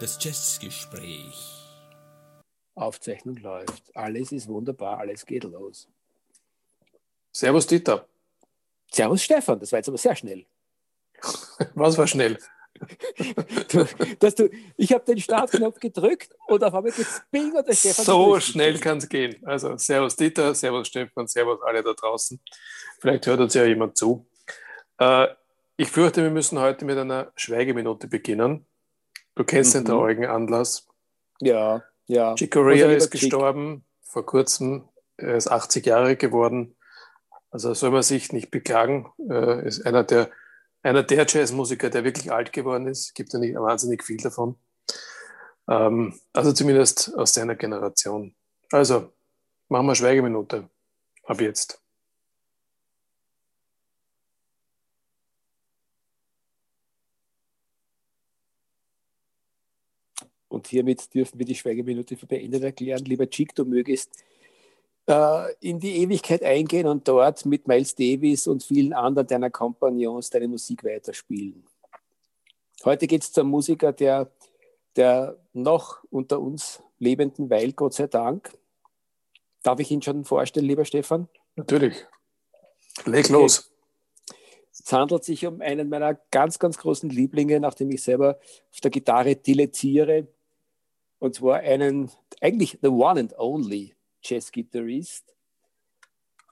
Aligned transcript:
Das 0.00 0.18
Jazzgespräch. 0.20 1.60
Aufzeichnung 2.74 3.36
läuft. 3.36 3.94
Alles 3.94 4.32
ist 4.32 4.48
wunderbar, 4.48 4.98
alles 4.98 5.26
geht 5.26 5.44
los. 5.44 5.88
Servus 7.32 7.66
Dieter. 7.66 8.06
Servus 8.90 9.22
Stefan, 9.22 9.60
das 9.60 9.70
war 9.72 9.78
jetzt 9.78 9.88
aber 9.88 9.98
sehr 9.98 10.16
schnell. 10.16 10.46
Was 11.74 11.98
war 11.98 12.06
schnell? 12.06 12.38
Du, 13.72 13.84
dass 14.18 14.34
du, 14.34 14.48
ich 14.76 14.92
habe 14.92 15.04
den 15.04 15.18
Startknopf 15.18 15.80
gedrückt 15.80 16.34
und 16.48 16.64
auf 16.64 16.74
einmal 16.74 16.92
geht's 16.92 17.22
Bing 17.30 17.52
und 17.52 17.66
der 17.66 17.74
Stefan. 17.74 18.04
So 18.04 18.40
schnell 18.40 18.78
kann 18.78 18.98
es 18.98 19.08
gehen. 19.08 19.36
Also 19.44 19.76
Servus 19.76 20.16
Dieter, 20.16 20.54
Servus 20.54 20.88
Stefan, 20.88 21.26
Servus 21.26 21.60
alle 21.62 21.82
da 21.82 21.92
draußen. 21.92 22.40
Vielleicht 23.00 23.26
hört 23.26 23.40
uns 23.40 23.54
ja 23.54 23.64
jemand 23.64 23.96
zu. 23.96 24.26
Äh, 24.98 25.28
ich 25.76 25.90
fürchte, 25.90 26.22
wir 26.22 26.30
müssen 26.30 26.58
heute 26.58 26.84
mit 26.84 26.98
einer 26.98 27.32
Schweigeminute 27.36 28.08
beginnen. 28.08 28.66
Du 29.34 29.44
kennst 29.44 29.74
mhm. 29.74 29.80
den 29.80 29.84
traurigen 29.86 30.26
Anlass. 30.26 30.86
Ja, 31.40 31.82
ja. 32.06 32.34
Chick 32.34 32.52
Corea 32.52 32.90
ist 32.90 33.10
gestorben 33.10 33.84
vor 34.02 34.26
kurzem. 34.26 34.88
Er 35.16 35.36
ist 35.36 35.50
80 35.50 35.86
Jahre 35.86 36.16
geworden. 36.16 36.76
Also 37.50 37.74
soll 37.74 37.90
man 37.90 38.02
sich 38.02 38.32
nicht 38.32 38.50
beklagen. 38.50 39.10
Er 39.28 39.62
ist 39.62 39.86
einer 39.86 40.04
der, 40.04 40.30
einer 40.82 41.02
der 41.02 41.26
Jazzmusiker, 41.26 41.90
der 41.90 42.04
wirklich 42.04 42.32
alt 42.32 42.52
geworden 42.52 42.86
ist. 42.86 43.14
Gibt 43.14 43.32
ja 43.32 43.38
nicht 43.38 43.54
wahnsinnig 43.54 44.04
viel 44.04 44.16
davon. 44.18 44.56
Ähm, 45.68 46.18
also 46.32 46.52
zumindest 46.52 47.14
aus 47.16 47.34
seiner 47.34 47.54
Generation. 47.54 48.34
Also 48.70 49.12
machen 49.68 49.86
wir 49.86 49.94
Schweigeminute. 49.94 50.68
Ab 51.24 51.40
jetzt. 51.40 51.80
Und 60.48 60.66
hiermit 60.66 61.14
dürfen 61.14 61.38
wir 61.38 61.46
die 61.46 61.54
Schweigeminute 61.54 62.16
für 62.16 62.26
beendet 62.26 62.64
erklären. 62.64 63.04
Lieber 63.04 63.30
Chick, 63.30 63.54
du 63.54 63.64
mögest 63.64 64.24
äh, 65.10 65.52
in 65.60 65.80
die 65.80 65.96
Ewigkeit 65.96 66.42
eingehen 66.42 66.86
und 66.86 67.06
dort 67.08 67.44
mit 67.44 67.66
Miles 67.66 67.94
Davis 67.94 68.46
und 68.46 68.62
vielen 68.62 68.92
anderen 68.92 69.26
deiner 69.26 69.50
Kompagnons 69.50 70.30
deine 70.30 70.46
Musik 70.46 70.84
weiterspielen. 70.84 71.64
Heute 72.84 73.06
geht 73.06 73.22
es 73.22 73.32
zum 73.32 73.48
Musiker, 73.48 73.92
der, 73.92 74.30
der 74.96 75.36
noch 75.52 76.02
unter 76.10 76.40
uns 76.40 76.82
lebenden 76.98 77.50
weil, 77.50 77.72
Gott 77.72 77.94
sei 77.94 78.06
Dank. 78.06 78.56
Darf 79.62 79.80
ich 79.80 79.90
ihn 79.90 80.00
schon 80.00 80.24
vorstellen, 80.24 80.66
lieber 80.66 80.84
Stefan? 80.84 81.28
Natürlich. 81.56 82.06
Leg 83.04 83.24
okay. 83.24 83.32
los. 83.32 83.70
Es 84.72 84.92
handelt 84.92 85.24
sich 85.24 85.44
um 85.44 85.60
einen 85.60 85.88
meiner 85.88 86.14
ganz, 86.30 86.58
ganz 86.58 86.78
großen 86.78 87.10
Lieblinge, 87.10 87.60
nachdem 87.60 87.90
ich 87.90 88.02
selber 88.02 88.38
auf 88.72 88.80
der 88.80 88.90
Gitarre 88.90 89.36
dilettiere, 89.36 90.28
und 91.18 91.34
zwar 91.34 91.58
einen, 91.58 92.10
eigentlich 92.40 92.78
the 92.80 92.88
one 92.88 93.20
and 93.20 93.38
only 93.38 93.94
Jazz-Gitarrist 94.22 95.34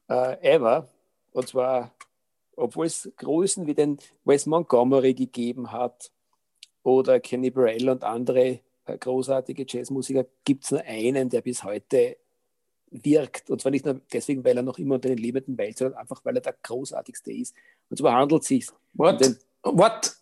uh, 0.09 0.35
ever. 0.41 0.89
Und 1.33 1.49
zwar, 1.49 1.93
obwohl 2.57 2.87
es 2.87 3.11
Größen 3.17 3.67
wie 3.67 3.75
den 3.75 3.99
Wes 4.25 4.47
Montgomery 4.47 5.15
gegeben 5.15 5.73
hat 5.73 6.11
oder 6.83 7.21
Kenny 7.21 7.51
Burrell 7.51 7.89
und 7.89 8.05
andere 8.05 8.61
uh, 8.89 8.97
großartige 8.99 9.67
Jazzmusiker, 9.69 10.27
gibt 10.45 10.65
es 10.65 10.71
nur 10.71 10.83
einen, 10.83 11.29
der 11.29 11.43
bis 11.43 11.65
heute 11.65 12.17
wirkt. 12.91 13.51
Und 13.51 13.61
zwar 13.61 13.71
nicht 13.71 13.85
nur 13.85 14.01
deswegen, 14.13 14.45
weil 14.45 14.57
er 14.57 14.63
noch 14.63 14.79
immer 14.79 14.97
unter 14.97 15.09
den 15.09 15.19
lebenden 15.19 15.59
Welt, 15.59 15.79
sondern 15.79 15.99
einfach, 15.99 16.25
weil 16.25 16.37
er 16.37 16.43
der 16.43 16.57
großartigste 16.63 17.33
ist. 17.33 17.55
Und 17.91 17.99
zwar 17.99 18.15
handelt 18.15 18.43
es 18.43 18.49
sich. 18.49 18.67
What? 18.95 19.21
Um 19.63 19.79
What? 19.79 20.15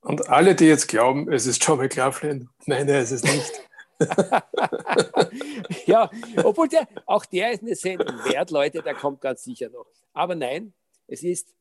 Und 0.00 0.28
alle, 0.28 0.54
die 0.54 0.66
jetzt 0.66 0.88
glauben, 0.88 1.32
es 1.32 1.46
ist 1.46 1.64
John 1.64 1.78
McLaughlin, 1.78 2.48
nein, 2.66 2.86
ist 2.88 3.10
es 3.10 3.22
nicht. 3.24 3.52
ja, 5.86 6.10
obwohl 6.42 6.68
der, 6.68 6.88
auch 7.06 7.24
der 7.26 7.52
ist 7.52 7.62
eine 7.62 7.74
Sendung 7.74 8.16
wert, 8.24 8.50
Leute, 8.50 8.82
der 8.82 8.94
kommt 8.94 9.20
ganz 9.20 9.44
sicher 9.44 9.68
noch. 9.70 9.86
Aber 10.12 10.34
nein, 10.34 10.72
es 11.06 11.22
ist 11.22 11.54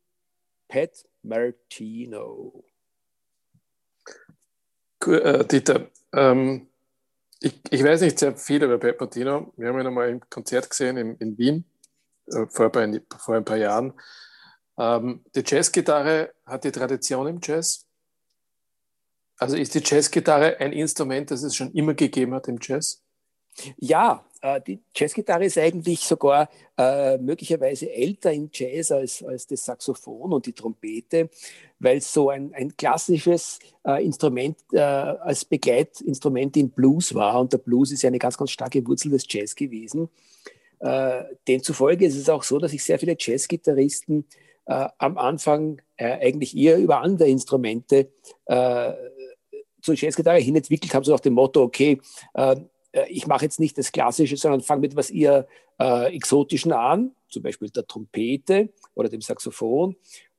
Pat 0.68 1.06
Martino. 1.22 2.64
Äh, 5.06 5.46
Dieter, 5.46 5.88
ähm, 6.14 6.68
ich, 7.40 7.60
ich, 7.70 7.84
weiß 7.84 8.02
nicht 8.02 8.20
sehr 8.20 8.38
viel 8.38 8.64
über 8.64 8.78
Pat 8.78 9.00
Martino. 9.00 9.52
Wir 9.58 9.68
haben 9.68 9.80
ihn 9.80 9.88
einmal 9.88 10.10
im 10.10 10.22
Konzert 10.30 10.70
gesehen 10.70 10.98
in, 10.98 11.18
in 11.18 11.38
Wien 11.38 11.66
äh, 12.28 12.46
vor, 12.48 12.76
ein, 12.78 13.02
vor 13.18 13.36
ein 13.36 13.46
paar 13.46 13.58
Jahren. 13.58 13.94
Ähm, 14.78 15.24
die 15.36 15.44
Jazzgitarre 15.46 16.34
hat 16.46 16.64
die 16.64 16.72
Tradition 16.72 17.28
im 17.28 17.40
Jazz. 17.42 17.86
Also 19.38 19.58
ist 19.58 19.76
die 19.76 19.82
Jazzgitarre 19.84 20.58
ein 20.60 20.74
Instrument, 20.74 21.32
das 21.32 21.44
es 21.44 21.56
schon 21.56 21.72
immer 21.74 21.94
gegeben 21.94 22.34
hat 22.34 22.48
im 22.48 22.60
Jazz? 22.62 23.04
Ja, 23.78 24.26
äh, 24.42 24.62
die 24.62 24.82
Jazzgitarre 24.96 25.46
ist 25.46 25.58
eigentlich 25.58 26.02
sogar 26.02 26.50
äh, 26.78 27.18
möglicherweise 27.18 27.92
älter 27.92 28.32
im 28.32 28.50
Jazz 28.52 28.92
als, 28.92 29.24
als 29.24 29.48
das 29.48 29.66
Saxophon 29.66 30.34
und 30.34 30.46
die 30.46 30.54
Trompete, 30.54 31.30
weil 31.80 32.02
so 32.02 32.30
ein, 32.30 32.54
ein 32.54 32.76
klassisches 32.76 33.60
äh, 33.86 34.04
Instrument 34.04 34.58
äh, 34.72 34.80
als 34.80 35.46
Begleitinstrument 35.46 36.58
im 36.58 36.72
Blues 36.72 37.14
war. 37.14 37.40
Und 37.40 37.54
der 37.54 37.60
Blues 37.60 37.92
ist 37.92 38.02
ja 38.02 38.08
eine 38.08 38.20
ganz, 38.20 38.38
ganz 38.38 38.52
starke 38.52 38.86
Wurzel 38.86 39.12
des 39.12 39.26
Jazz 39.30 39.56
gewesen. 39.56 40.10
Äh, 40.80 41.24
demzufolge 41.48 42.06
ist 42.06 42.18
es 42.18 42.28
auch 42.28 42.44
so, 42.44 42.60
dass 42.60 42.72
sich 42.72 42.84
sehr 42.84 43.00
viele 43.00 43.16
Jazzgitarristen 43.18 44.26
äh, 44.66 44.88
am 44.98 45.18
Anfang 45.18 45.82
eigentlich 45.96 46.58
eher 46.58 46.80
über 46.80 47.02
andere 47.02 47.30
Instrumente 47.30 48.10
zur 49.84 49.96
Jazzgitarre 49.96 50.40
hin 50.40 50.56
entwickelt 50.56 50.94
haben, 50.94 51.04
so 51.04 51.12
nach 51.12 51.20
dem 51.20 51.34
Motto, 51.34 51.62
okay, 51.62 52.00
ähm, 52.34 52.70
äh, 52.92 53.08
ich 53.10 53.28
mache 53.28 53.46
jetzt 53.46 53.60
nicht 53.60 53.78
das 53.78 53.92
Klassische, 53.92 54.38
sondern 54.38 54.62
fange 54.62 54.82
mit 54.82 54.94
etwas 54.94 55.12
eher 55.12 55.48
äh, 55.80 56.16
Exotischen 56.16 56.72
an, 56.72 57.12
zum 57.30 57.44
Beispiel 57.44 57.70
der 57.70 57.86
Trompete 57.86 58.70
oder 58.96 59.10
dem 59.10 59.22
Saxophon, 59.22 59.96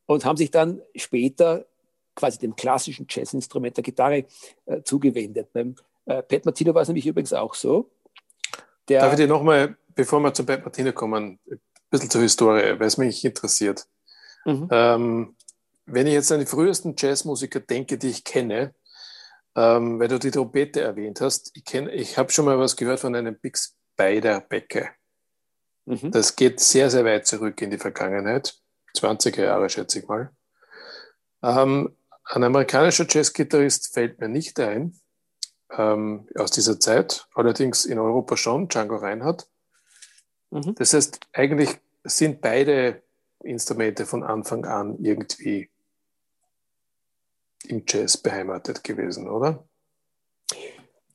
und 0.07 0.25
haben 0.25 0.37
sich 0.37 0.51
dann 0.51 0.81
später 0.97 1.67
quasi 2.15 2.39
dem 2.39 2.57
klassischen 2.57 3.07
Jazzinstrument 3.09 3.77
der 3.77 3.85
Gitarre 3.85 4.25
äh, 4.67 4.83
zugewendet. 4.83 5.53
Beim 5.53 5.75
äh, 6.07 6.23
Pat 6.23 6.45
Martino 6.45 6.75
war 6.75 6.83
es 6.83 6.89
nämlich 6.89 7.07
übrigens 7.07 7.33
auch 7.33 7.55
so. 7.55 7.91
Der, 8.89 9.01
Darf 9.01 9.13
ich 9.13 9.19
dir 9.19 9.27
nochmal, 9.27 9.77
bevor 9.95 10.21
wir 10.21 10.33
zu 10.33 10.45
Pat 10.45 10.63
Martino 10.63 10.93
kommen, 10.93 11.39
ein 11.51 11.61
bisschen 11.91 12.11
zur 12.11 12.21
Historie, 12.21 12.79
weil 12.79 12.87
es 12.87 12.99
mich 12.99 13.25
interessiert. 13.25 13.87
Mhm. 14.45 14.69
Ähm, 14.71 15.37
wenn 15.87 16.07
ich 16.07 16.13
jetzt 16.13 16.31
an 16.33 16.41
die 16.41 16.47
frühesten 16.47 16.95
Jazzmusiker 16.97 17.61
denke, 17.61 17.99
die 17.99 18.09
ich 18.09 18.25
kenne, 18.25 18.75
ähm, 19.57 19.99
weil 20.01 20.09
du 20.09 20.19
die 20.19 20.31
Trompete 20.31 20.81
erwähnt 20.81 21.21
hast. 21.21 21.51
Ich, 21.55 21.75
ich 21.75 22.19
habe 22.19 22.33
schon 22.33 22.45
mal 22.45 22.59
was 22.59 22.77
gehört 22.77 23.01
von 23.01 23.15
einem 23.15 23.37
Big 23.39 23.59
Spider 23.59 24.41
Becke. 24.41 24.91
Mhm. 25.87 26.11
Das 26.11 26.37
geht 26.37 26.61
sehr, 26.61 26.91
sehr 26.91 27.05
weit 27.05 27.27
zurück 27.27 27.61
in 27.63 27.71
die 27.71 27.79
Vergangenheit. 27.79 28.57
20er 28.97 29.45
Jahre, 29.45 29.69
schätze 29.69 30.01
ich 30.01 30.09
mal. 30.09 30.31
Ähm, 31.43 31.95
ein 32.25 32.43
amerikanischer 32.43 33.07
Jazzgitarrist 33.09 33.93
fällt 33.93 34.19
mir 34.19 34.29
nicht 34.29 34.59
ein 34.61 34.99
ähm, 35.71 36.27
aus 36.37 36.51
dieser 36.51 36.81
Zeit, 36.81 37.27
allerdings 37.35 37.85
in 37.85 37.99
Europa 37.99 38.37
schon, 38.37 38.69
Django 38.69 38.97
Reinhardt. 38.97 39.47
Mhm. 40.51 40.75
Das 40.77 40.95
heißt, 40.95 41.21
eigentlich 41.33 41.79
sind 42.05 42.41
beide 42.41 43.03
Instrumente 43.41 44.07
von 44.07 44.23
Anfang 44.23 44.65
an 44.65 44.99
irgendwie 45.01 45.71
im 47.67 47.85
Jazz 47.87 48.17
beheimatet 48.17 48.85
gewesen, 48.85 49.29
oder? 49.29 49.67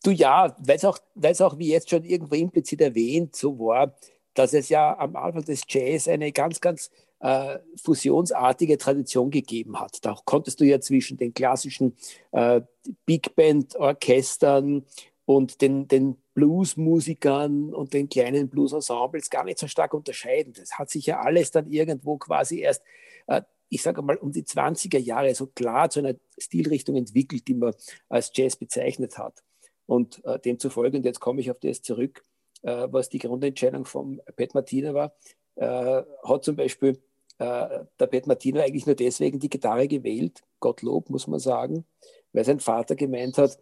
Du 0.03 0.11
ja, 0.11 0.55
weil 0.59 0.77
es 0.77 0.85
auch, 0.85 0.99
auch, 1.41 1.57
wie 1.57 1.71
jetzt 1.71 1.89
schon 1.89 2.05
irgendwo 2.05 2.35
implizit 2.35 2.81
erwähnt, 2.81 3.35
so 3.35 3.59
war, 3.59 3.93
dass 4.33 4.53
es 4.53 4.69
ja 4.69 4.97
am 4.97 5.15
Anfang 5.15 5.43
des 5.43 5.63
Jazz 5.67 6.07
eine 6.07 6.31
ganz, 6.31 6.61
ganz 6.61 6.89
äh, 7.19 7.59
fusionsartige 7.75 8.77
Tradition 8.77 9.29
gegeben 9.29 9.79
hat. 9.79 10.05
Da 10.05 10.15
konntest 10.23 10.61
du 10.61 10.65
ja 10.65 10.79
zwischen 10.79 11.17
den 11.17 11.33
klassischen 11.33 11.97
äh, 12.31 12.61
Big 13.05 13.35
Band-Orchestern 13.35 14.85
und 15.25 15.61
den, 15.61 15.87
den 15.87 16.15
Blues-Musikern 16.33 17.73
und 17.73 17.93
den 17.93 18.07
kleinen 18.07 18.49
Blues-Ensembles 18.49 19.29
gar 19.29 19.43
nicht 19.43 19.59
so 19.59 19.67
stark 19.67 19.93
unterscheiden. 19.93 20.53
Das 20.53 20.79
hat 20.79 20.89
sich 20.89 21.07
ja 21.07 21.19
alles 21.19 21.51
dann 21.51 21.69
irgendwo 21.69 22.17
quasi 22.17 22.59
erst 22.59 22.81
äh, 23.27 23.41
ich 23.69 23.81
sage 23.81 24.01
mal, 24.01 24.17
um 24.17 24.31
die 24.31 24.43
20er 24.43 24.97
Jahre 24.97 25.33
so 25.35 25.47
klar 25.47 25.89
zu 25.89 25.99
einer 25.99 26.15
Stilrichtung 26.37 26.95
entwickelt, 26.95 27.47
die 27.47 27.53
man 27.53 27.73
als 28.09 28.31
Jazz 28.33 28.55
bezeichnet 28.55 29.17
hat. 29.17 29.43
Und 29.85 30.23
äh, 30.25 30.39
demzufolge, 30.39 30.97
und 30.97 31.05
jetzt 31.05 31.19
komme 31.19 31.41
ich 31.41 31.51
auf 31.51 31.59
das 31.59 31.81
zurück, 31.81 32.23
äh, 32.61 32.87
was 32.91 33.09
die 33.09 33.19
Grundentscheidung 33.19 33.85
von 33.85 34.21
Pat 34.35 34.53
Martino 34.53 34.93
war, 34.93 35.13
äh, 35.55 36.03
hat 36.23 36.43
zum 36.43 36.55
Beispiel 36.55 36.99
äh, 37.37 37.79
der 37.99 38.07
Pat 38.07 38.27
Martino 38.27 38.59
eigentlich 38.59 38.85
nur 38.85 38.95
deswegen 38.95 39.39
die 39.39 39.49
Gitarre 39.49 39.87
gewählt, 39.87 40.43
Gottlob, 40.59 41.09
muss 41.09 41.27
man 41.27 41.39
sagen, 41.39 41.85
weil 42.33 42.45
sein 42.45 42.59
Vater 42.59 42.95
gemeint 42.95 43.37
hat, 43.37 43.57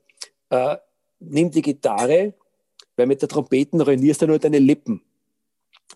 äh, 0.50 0.78
nimm 1.20 1.52
die 1.52 1.62
Gitarre, 1.62 2.34
weil 2.96 3.06
mit 3.06 3.22
der 3.22 3.30
Trompeten 3.30 3.80
ruinierst 3.82 4.22
du 4.22 4.28
nur 4.28 4.40
deine 4.40 4.60
Lippen. 4.60 5.02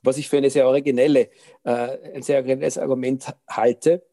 Was 0.04 0.18
ich 0.18 0.30
für 0.30 0.38
eine 0.38 0.50
sehr 0.50 0.68
originelle, 0.68 1.30
äh, 1.64 2.14
ein 2.14 2.22
sehr 2.22 2.38
originelles 2.38 2.78
Argument 2.78 3.26
halte. 3.48 4.04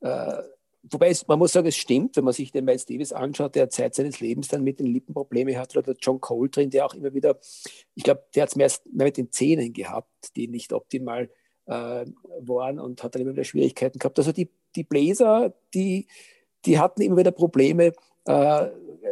Äh, 0.00 0.42
wobei 0.84 1.10
es, 1.10 1.26
man 1.28 1.38
muss 1.38 1.52
sagen, 1.52 1.68
es 1.68 1.76
stimmt, 1.76 2.16
wenn 2.16 2.24
man 2.24 2.34
sich 2.34 2.52
den 2.52 2.64
Miles 2.64 2.86
Davis 2.86 3.12
anschaut, 3.12 3.54
der 3.54 3.70
Zeit 3.70 3.94
seines 3.94 4.20
Lebens 4.20 4.48
dann 4.48 4.64
mit 4.64 4.80
den 4.80 4.86
Lippen 4.86 5.14
Probleme 5.14 5.58
hat, 5.58 5.76
oder 5.76 5.94
John 6.00 6.20
Coltrane, 6.20 6.68
der 6.68 6.86
auch 6.86 6.94
immer 6.94 7.14
wieder, 7.14 7.38
ich 7.94 8.02
glaube, 8.02 8.24
der 8.34 8.42
hat 8.42 8.50
es 8.50 8.56
mehr, 8.56 8.70
mehr, 8.92 9.06
mit 9.06 9.16
den 9.16 9.30
Zähnen 9.30 9.72
gehabt, 9.72 10.36
die 10.36 10.48
nicht 10.48 10.72
optimal 10.72 11.30
äh, 11.66 12.04
waren 12.40 12.78
und 12.78 13.02
hat 13.02 13.14
dann 13.14 13.22
immer 13.22 13.32
wieder 13.32 13.44
Schwierigkeiten 13.44 13.98
gehabt. 13.98 14.18
Also 14.18 14.32
die, 14.32 14.50
die 14.74 14.84
Bläser, 14.84 15.54
die, 15.74 16.08
die 16.64 16.78
hatten 16.78 17.02
immer 17.02 17.18
wieder 17.18 17.30
Probleme, 17.30 17.92
äh, 18.24 18.66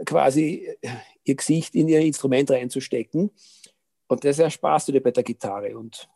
quasi 0.04 0.68
ihr 1.24 1.34
Gesicht 1.34 1.74
in 1.74 1.88
ihr 1.88 2.00
Instrument 2.00 2.50
reinzustecken. 2.50 3.30
Und 4.10 4.24
das 4.24 4.40
ersparst 4.40 4.88
du 4.88 4.92
dir 4.92 5.00
bei 5.00 5.12
der 5.12 5.22
Gitarre. 5.22 5.78
Und 5.78 6.08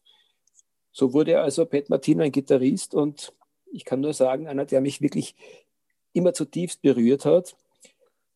so 0.90 1.12
wurde 1.12 1.40
also 1.40 1.64
Pat 1.64 1.88
Martino 1.90 2.24
ein 2.24 2.32
Gitarrist 2.32 2.92
und 2.92 3.32
ich 3.70 3.84
kann 3.84 4.00
nur 4.00 4.12
sagen, 4.12 4.48
einer, 4.48 4.64
der 4.64 4.80
mich 4.80 5.00
wirklich 5.00 5.36
immer 6.12 6.32
zutiefst 6.32 6.82
berührt 6.82 7.24
hat, 7.24 7.56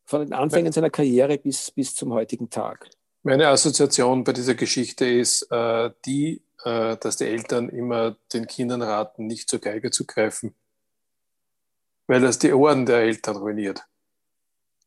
von 0.05 0.21
den 0.21 0.33
Anfängen 0.33 0.73
seiner 0.73 0.91
Karriere 0.91 1.39
bis, 1.39 1.73
bis 1.73 1.97
zum 1.97 2.13
heutigen 2.13 2.51
Tag. 2.51 2.89
Meine 3.25 3.49
Assoziation 3.49 4.23
bei 4.23 4.33
dieser 4.33 4.55
Geschichte 4.55 5.07
ist 5.07 5.51
äh, 5.51 5.91
die, 6.07 6.41
äh, 6.63 6.97
dass 6.97 7.17
die 7.17 7.25
Eltern 7.25 7.69
immer 7.69 8.17
den 8.33 8.47
Kindern 8.47 8.83
raten, 8.83 9.27
nicht 9.27 9.51
zur 9.51 9.59
Geige 9.59 9.91
zu 9.91 10.07
greifen, 10.07 10.55
weil 12.07 12.21
das 12.21 12.39
die 12.39 12.53
Ohren 12.53 12.87
der 12.87 12.99
Eltern 12.99 13.37
ruiniert. 13.37 13.83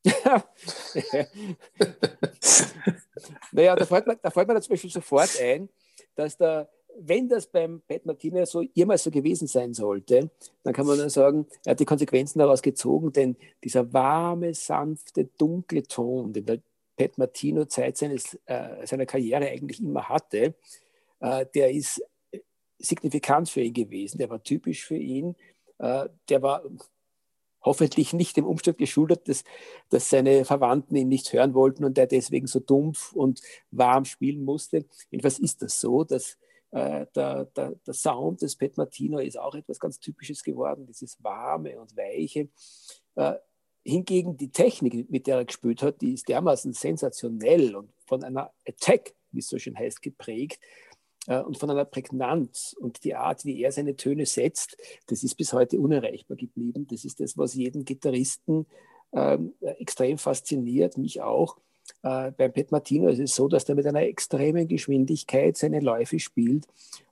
naja, 3.51 3.75
da 3.75 3.85
fällt, 3.85 4.07
mir, 4.07 4.15
da 4.15 4.31
fällt 4.31 4.47
mir 4.47 4.59
zum 4.61 4.73
Beispiel 4.73 4.89
sofort 4.89 5.39
ein, 5.39 5.69
dass 6.15 6.37
da, 6.37 6.67
wenn 6.97 7.29
das 7.29 7.45
beim 7.47 7.81
Pat 7.87 8.05
Martinez 8.05 8.51
so 8.51 8.61
jemals 8.73 9.03
so 9.03 9.11
gewesen 9.11 9.47
sein 9.47 9.73
sollte, 9.73 10.29
dann 10.63 10.73
kann 10.73 10.87
man 10.87 10.97
nur 10.97 11.09
sagen, 11.09 11.45
er 11.65 11.71
hat 11.71 11.79
die 11.79 11.85
Konsequenzen 11.85 12.39
daraus 12.39 12.61
gezogen, 12.61 13.13
denn 13.13 13.37
dieser 13.63 13.93
warme, 13.93 14.53
sanfte, 14.53 15.29
dunkle 15.37 15.83
Ton, 15.83 16.33
den 16.33 16.45
der 16.45 16.59
Pat 16.97 17.17
Martino 17.17 17.63
Zeit 17.65 17.97
seines, 17.97 18.37
äh, 18.45 18.85
seiner 18.85 19.05
Karriere 19.05 19.49
eigentlich 19.49 19.81
immer 19.81 20.09
hatte, 20.09 20.55
äh, 21.19 21.45
der 21.53 21.71
ist 21.71 22.03
signifikant 22.79 23.49
für 23.49 23.61
ihn 23.61 23.73
gewesen, 23.73 24.17
der 24.17 24.29
war 24.29 24.41
typisch 24.41 24.85
für 24.85 24.97
ihn, 24.97 25.35
äh, 25.77 26.09
der 26.29 26.41
war 26.41 26.63
hoffentlich 27.63 28.13
nicht 28.13 28.37
dem 28.37 28.45
Umstand 28.45 28.77
geschuldet, 28.77 29.27
dass, 29.27 29.43
dass 29.89 30.09
seine 30.09 30.45
Verwandten 30.45 30.95
ihn 30.95 31.09
nicht 31.09 31.31
hören 31.33 31.53
wollten 31.53 31.83
und 31.83 31.97
er 31.97 32.07
deswegen 32.07 32.47
so 32.47 32.59
dumpf 32.59 33.13
und 33.13 33.41
warm 33.71 34.05
spielen 34.05 34.43
musste. 34.43 34.85
Jedenfalls 35.09 35.39
ist 35.39 35.61
das 35.61 35.79
so, 35.79 36.03
dass 36.03 36.37
äh, 36.71 37.05
der, 37.15 37.45
der, 37.45 37.75
der, 37.85 37.93
Sound 37.93 38.41
des 38.41 38.55
Pet 38.55 38.77
Martino 38.77 39.19
ist 39.19 39.37
auch 39.37 39.55
etwas 39.55 39.79
ganz 39.79 39.99
Typisches 39.99 40.43
geworden, 40.43 40.85
dieses 40.87 41.21
warme 41.23 41.79
und 41.79 41.95
weiche. 41.95 42.49
Äh, 43.15 43.33
hingegen 43.83 44.37
die 44.37 44.51
Technik, 44.51 45.09
mit 45.09 45.27
der 45.27 45.37
er 45.37 45.45
gespielt 45.45 45.81
hat, 45.81 46.01
die 46.01 46.13
ist 46.13 46.29
dermaßen 46.29 46.73
sensationell 46.73 47.75
und 47.75 47.91
von 48.05 48.23
einer 48.23 48.51
Attack, 48.67 49.13
wie 49.31 49.39
es 49.39 49.47
so 49.47 49.57
schön 49.57 49.77
heißt, 49.77 50.01
geprägt, 50.01 50.59
und 51.27 51.57
von 51.57 51.69
einer 51.69 51.85
Prägnanz 51.85 52.75
und 52.79 53.03
die 53.03 53.13
Art, 53.13 53.45
wie 53.45 53.61
er 53.61 53.71
seine 53.71 53.95
Töne 53.95 54.25
setzt, 54.25 54.75
das 55.07 55.23
ist 55.23 55.35
bis 55.35 55.53
heute 55.53 55.79
unerreichbar 55.79 56.35
geblieben. 56.35 56.87
Das 56.89 57.05
ist 57.05 57.19
das, 57.19 57.37
was 57.37 57.53
jeden 57.53 57.85
Gitarristen 57.85 58.65
ähm, 59.13 59.53
extrem 59.79 60.17
fasziniert, 60.17 60.97
mich 60.97 61.21
auch. 61.21 61.57
Äh, 62.03 62.31
beim 62.31 62.53
Pet 62.53 62.71
Martino 62.71 63.07
ist 63.09 63.19
es 63.19 63.35
so, 63.35 63.47
dass 63.47 63.67
er 63.67 63.75
mit 63.75 63.85
einer 63.85 64.01
extremen 64.01 64.67
Geschwindigkeit 64.67 65.57
seine 65.57 65.79
Läufe 65.79 66.19
spielt 66.19 66.65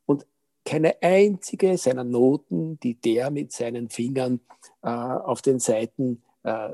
und 0.06 0.26
keine 0.66 1.02
einzige 1.02 1.78
seiner 1.78 2.04
Noten, 2.04 2.80
die 2.80 2.96
der 2.96 3.32
mit 3.32 3.52
seinen 3.52 3.90
Fingern 3.90 4.40
äh, 4.82 4.90
auf 4.90 5.42
den 5.42 5.60
Seiten 5.60 6.22
äh, 6.44 6.70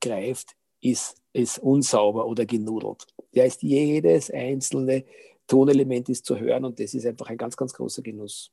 greift, 0.00 0.54
ist, 0.80 1.16
ist 1.32 1.58
unsauber 1.58 2.26
oder 2.26 2.46
genudelt. 2.46 3.06
Der 3.34 3.46
ist 3.46 3.62
jedes 3.62 4.30
einzelne 4.30 5.04
Tonelement 5.48 6.08
ist 6.08 6.24
zu 6.26 6.38
hören 6.38 6.64
und 6.64 6.78
das 6.78 6.94
ist 6.94 7.06
einfach 7.06 7.28
ein 7.28 7.36
ganz, 7.36 7.56
ganz 7.56 7.72
großer 7.72 8.02
Genuss. 8.02 8.52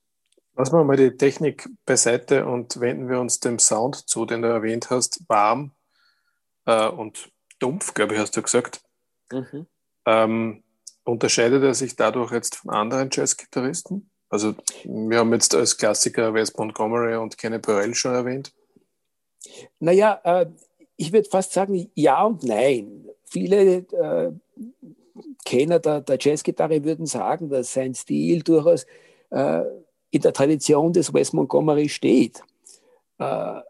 Lassen 0.55 0.77
wir 0.77 0.83
mal 0.83 0.95
die 0.95 1.15
Technik 1.15 1.69
beiseite 1.85 2.45
und 2.45 2.79
wenden 2.79 3.09
wir 3.09 3.19
uns 3.19 3.39
dem 3.41 3.59
Sound 3.59 4.09
zu, 4.09 4.25
den 4.25 4.41
du 4.41 4.47
erwähnt 4.47 4.89
hast. 4.89 5.21
Warm 5.27 5.71
äh, 6.65 6.87
und 6.87 7.29
dumpf, 7.59 7.93
glaube 7.93 8.13
ich, 8.13 8.19
hast 8.19 8.37
du 8.37 8.41
gesagt. 8.41 8.81
Mhm. 9.31 9.67
Ähm, 10.05 10.63
unterscheidet 11.03 11.61
er 11.63 11.73
sich 11.73 11.95
dadurch 11.95 12.31
jetzt 12.31 12.55
von 12.55 12.71
anderen 12.71 13.09
Jazzgitarristen? 13.11 14.09
Also 14.29 14.55
wir 14.85 15.19
haben 15.19 15.33
jetzt 15.33 15.53
als 15.53 15.77
Klassiker 15.77 16.33
Wes 16.33 16.55
Montgomery 16.55 17.15
und 17.15 17.37
Kenny 17.37 17.59
Burrell 17.59 17.93
schon 17.93 18.13
erwähnt. 18.13 18.53
Naja, 19.79 20.19
äh, 20.23 20.47
ich 20.95 21.11
würde 21.11 21.29
fast 21.29 21.53
sagen 21.53 21.91
ja 21.95 22.23
und 22.23 22.43
nein. 22.43 23.09
Viele 23.25 23.77
äh, 23.77 24.31
Kenner 25.45 25.79
der, 25.79 26.01
der 26.01 26.17
Jazzgitarre 26.19 26.83
würden 26.83 27.05
sagen, 27.05 27.49
dass 27.49 27.71
sein 27.71 27.93
Stil 27.93 28.41
durchaus 28.41 28.85
äh, 29.29 29.61
in 30.09 30.21
der 30.21 30.33
Tradition 30.33 30.91
des 30.91 31.13
Wes 31.13 31.31
Montgomery 31.31 31.87
steht. 31.87 32.41
Äh, 33.19 33.61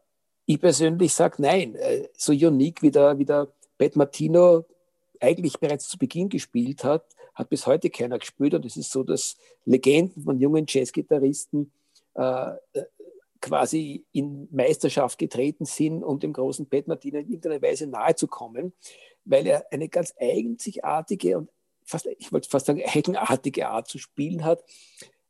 ich 0.46 0.60
persönlich 0.60 1.14
sage 1.14 1.42
nein. 1.42 1.76
Äh, 1.76 2.08
so 2.18 2.32
unique 2.32 2.82
wie 2.82 2.92
der, 2.92 3.20
wie 3.20 3.26
der 3.26 3.50
Pat 3.78 3.96
Martino 3.96 4.66
eigentlich 5.20 5.60
bereits 5.60 5.90
zu 5.90 5.98
Beginn 5.98 6.30
gespielt 6.30 6.84
hat, 6.84 7.06
hat 7.34 7.50
bis 7.50 7.68
heute 7.68 7.90
keiner 7.90 8.20
gespielt. 8.20 8.54
Und 8.54 8.66
es 8.66 8.78
ist 8.78 8.92
so, 8.92 9.04
dass 9.04 9.36
Legenden 9.66 10.24
von 10.24 10.40
jungen 10.40 10.66
Jazzgitarristen 10.68 11.72
äh, 12.14 12.52
quasi 13.42 14.06
in 14.14 14.48
Meisterschaft 14.52 15.20
getreten 15.20 15.66
sind, 15.66 16.04
um 16.04 16.20
dem 16.20 16.32
großen 16.32 16.68
Pat 16.68 16.88
Martino 16.88 17.20
in 17.20 17.28
irgendeiner 17.28 17.62
Weise 17.62 17.86
nahezukommen 17.86 18.74
weil 19.26 19.48
er 19.48 19.66
eine 19.72 19.90
ganz 19.90 20.14
einzigartige 20.20 21.40
und 21.40 21.50
fast, 21.86 22.08
ich 22.18 22.32
wollte 22.32 22.50
fast 22.50 22.66
sagen, 22.66 22.80
heckenartige 22.80 23.68
Art 23.70 23.88
zu 23.88 23.98
spielen 23.98 24.44
hat. 24.44 24.64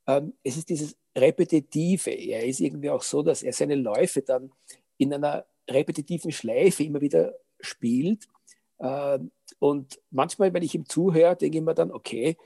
Ähm, 0.08 0.34
es 0.44 0.58
ist 0.58 0.70
dieses 0.70 0.96
Repetitive. 1.16 2.10
Er 2.10 2.46
ist 2.46 2.60
irgendwie 2.60 2.90
auch 2.90 3.04
so, 3.04 3.22
dass 3.22 3.44
er 3.44 3.54
seine 3.54 3.76
Läufe 3.76 4.22
dann 4.22 4.52
in 4.98 5.14
einer 5.14 5.46
repetitiven 5.70 6.32
Schleife 6.32 6.84
immer 6.84 7.02
wieder 7.02 7.36
spielt. 7.60 8.28
Ähm, 8.80 9.32
und 9.60 10.00
manchmal, 10.12 10.54
wenn 10.54 10.64
ich 10.64 10.76
ihm 10.76 10.88
zuhöre, 10.88 11.36
denke 11.36 11.58
ich 11.58 11.64
mir 11.64 11.74
dann, 11.74 11.92
okay, 11.92 12.38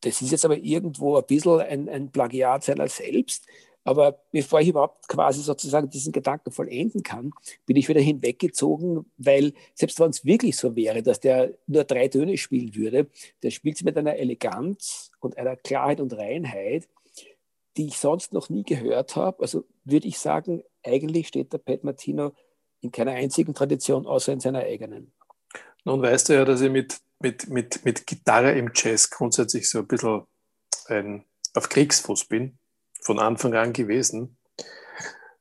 das 0.00 0.22
ist 0.22 0.30
jetzt 0.30 0.44
aber 0.44 0.58
irgendwo 0.58 1.16
ein 1.16 1.26
bisschen 1.26 1.60
ein, 1.60 1.88
ein 1.88 2.12
Plagiat 2.12 2.64
seiner 2.64 2.88
selbst. 2.88 3.46
Aber 3.86 4.18
bevor 4.32 4.60
ich 4.60 4.68
überhaupt 4.68 5.06
quasi 5.06 5.40
sozusagen 5.42 5.88
diesen 5.88 6.12
Gedanken 6.12 6.50
vollenden 6.50 7.04
kann, 7.04 7.30
bin 7.66 7.76
ich 7.76 7.88
wieder 7.88 8.00
hinweggezogen, 8.00 9.06
weil 9.16 9.52
selbst 9.74 10.00
wenn 10.00 10.10
es 10.10 10.24
wirklich 10.24 10.56
so 10.56 10.74
wäre, 10.74 11.04
dass 11.04 11.20
der 11.20 11.54
nur 11.68 11.84
drei 11.84 12.08
Töne 12.08 12.36
spielen 12.36 12.74
würde, 12.74 13.06
der 13.44 13.52
spielt 13.52 13.78
sie 13.78 13.84
mit 13.84 13.96
einer 13.96 14.16
Eleganz 14.16 15.12
und 15.20 15.38
einer 15.38 15.54
Klarheit 15.54 16.00
und 16.00 16.12
Reinheit, 16.14 16.88
die 17.76 17.86
ich 17.86 17.98
sonst 17.98 18.32
noch 18.32 18.48
nie 18.48 18.64
gehört 18.64 19.14
habe. 19.14 19.40
Also 19.40 19.62
würde 19.84 20.08
ich 20.08 20.18
sagen, 20.18 20.64
eigentlich 20.82 21.28
steht 21.28 21.52
der 21.52 21.58
Pat 21.58 21.84
Martino 21.84 22.32
in 22.80 22.90
keiner 22.90 23.12
einzigen 23.12 23.54
Tradition 23.54 24.04
außer 24.04 24.32
in 24.32 24.40
seiner 24.40 24.64
eigenen. 24.64 25.12
Nun 25.84 26.02
weißt 26.02 26.28
du 26.28 26.32
ja, 26.32 26.44
dass 26.44 26.60
ich 26.60 26.72
mit, 26.72 26.98
mit, 27.20 27.48
mit, 27.48 27.84
mit 27.84 28.04
Gitarre 28.04 28.58
im 28.58 28.72
Jazz 28.74 29.10
grundsätzlich 29.10 29.70
so 29.70 29.78
ein 29.78 29.86
bisschen 29.86 30.22
ein, 30.88 31.24
auf 31.54 31.68
Kriegsfuß 31.68 32.24
bin 32.24 32.58
von 33.06 33.18
Anfang 33.18 33.54
an 33.54 33.72
gewesen. 33.72 34.36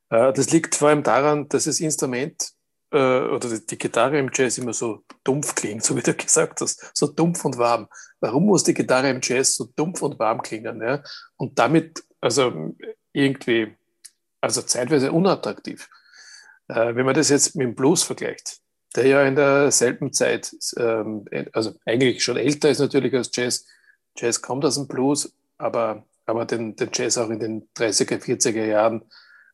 Äh, 0.10 0.32
das 0.34 0.52
liegt 0.52 0.76
vor 0.76 0.90
allem 0.90 1.04
daran, 1.04 1.50
dass 1.50 1.66
das 1.66 1.80
Instrument 1.80 2.52
äh, 2.92 2.98
oder 2.98 3.60
die 3.60 3.78
Gitarre 3.78 4.20
im 4.20 4.30
Jazz 4.32 4.58
immer 4.58 4.74
so 4.74 5.04
dumpf 5.24 5.56
klingt, 5.56 5.84
so 5.84 5.96
wie 5.96 6.02
du 6.02 6.14
gesagt 6.14 6.62
hast, 6.62 6.92
so 6.94 7.08
dumpf 7.08 7.44
und 7.44 7.58
warm. 7.58 7.88
Warum 8.20 8.46
muss 8.46 8.64
die 8.64 8.74
Gitarre 8.74 9.10
im 9.10 9.20
Jazz 9.22 9.56
so 9.56 9.66
dumpf 9.76 10.02
und 10.02 10.20
warm 10.20 10.42
klingen? 10.42 10.82
Ja? 10.82 11.04
Und 11.38 11.60
damit, 11.60 12.04
also 12.22 12.74
irgendwie, 13.12 13.76
also 14.42 14.62
zeitweise 14.62 15.12
unattraktiv. 15.12 15.90
Äh, 16.68 16.96
wenn 16.96 17.06
man 17.06 17.16
das 17.16 17.30
jetzt 17.30 17.56
mit 17.56 17.66
dem 17.66 17.76
Blues 17.76 18.04
vergleicht, 18.04 18.60
der 18.96 19.08
ja 19.08 19.24
in 19.24 19.36
derselben 19.36 20.14
Zeit, 20.14 20.56
ähm, 20.78 21.26
also 21.52 21.74
eigentlich 21.86 22.24
schon 22.24 22.38
älter 22.38 22.70
ist 22.70 22.80
natürlich 22.80 23.14
als 23.14 23.32
Jazz. 23.34 23.66
Jazz 24.18 24.42
kommt 24.42 24.64
aus 24.64 24.76
dem 24.76 24.88
Blues, 24.88 25.34
aber 25.58 26.06
aber 26.26 26.46
den, 26.46 26.76
den 26.76 26.90
Jazz 26.94 27.18
auch 27.18 27.30
in 27.30 27.40
den 27.40 27.70
30er, 27.76 28.20
40er 28.20 28.66
Jahren 28.66 29.04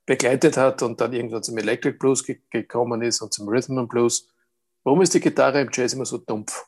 begleitet 0.05 0.57
hat 0.57 0.81
und 0.81 0.99
dann 0.99 1.13
irgendwann 1.13 1.43
zum 1.43 1.57
Electric 1.57 1.97
Blues 1.97 2.23
ge 2.23 2.39
gekommen 2.49 3.01
ist 3.01 3.21
und 3.21 3.33
zum 3.33 3.47
Rhythm 3.47 3.77
and 3.77 3.89
Blues. 3.89 4.27
Warum 4.83 5.01
ist 5.01 5.13
die 5.13 5.19
Gitarre 5.19 5.61
im 5.61 5.69
Jazz 5.71 5.93
immer 5.93 6.05
so 6.05 6.17
dumpf? 6.17 6.65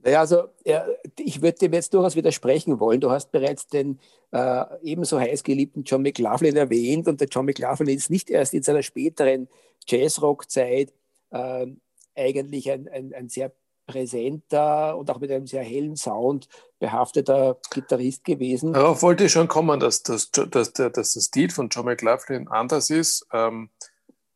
Naja, 0.00 0.20
also 0.20 0.48
ja, 0.64 0.86
ich 1.18 1.42
würde 1.42 1.58
dem 1.58 1.72
jetzt 1.72 1.92
durchaus 1.92 2.16
widersprechen 2.16 2.78
wollen. 2.78 3.00
Du 3.00 3.10
hast 3.10 3.32
bereits 3.32 3.66
den 3.66 3.98
äh, 4.30 4.64
ebenso 4.82 5.18
heiß 5.18 5.42
geliebten 5.42 5.82
John 5.84 6.02
McLaughlin 6.02 6.56
erwähnt 6.56 7.08
und 7.08 7.20
der 7.20 7.28
John 7.28 7.46
McLaughlin 7.46 7.96
ist 7.96 8.10
nicht 8.10 8.30
erst 8.30 8.54
in 8.54 8.62
seiner 8.62 8.82
späteren 8.82 9.48
Jazzrock-Zeit 9.86 10.92
äh, 11.30 11.66
eigentlich 12.14 12.70
ein, 12.70 12.88
ein, 12.88 13.12
ein 13.14 13.28
sehr 13.28 13.52
präsenter 13.88 14.96
und 14.96 15.10
auch 15.10 15.18
mit 15.18 15.32
einem 15.32 15.48
sehr 15.48 15.64
hellen 15.64 15.96
Sound 15.96 16.48
behafteter 16.78 17.58
Gitarrist 17.72 18.22
gewesen. 18.22 18.74
Darauf 18.74 19.02
wollte 19.02 19.24
ich 19.24 19.32
schon 19.32 19.48
kommen, 19.48 19.80
dass, 19.80 20.04
dass, 20.04 20.30
dass, 20.30 20.72
der, 20.74 20.90
dass 20.90 21.14
der 21.14 21.20
Stil 21.22 21.50
von 21.50 21.68
John 21.70 21.86
McLaughlin 21.86 22.46
anders 22.46 22.90
ist. 22.90 23.26
Ähm, 23.32 23.70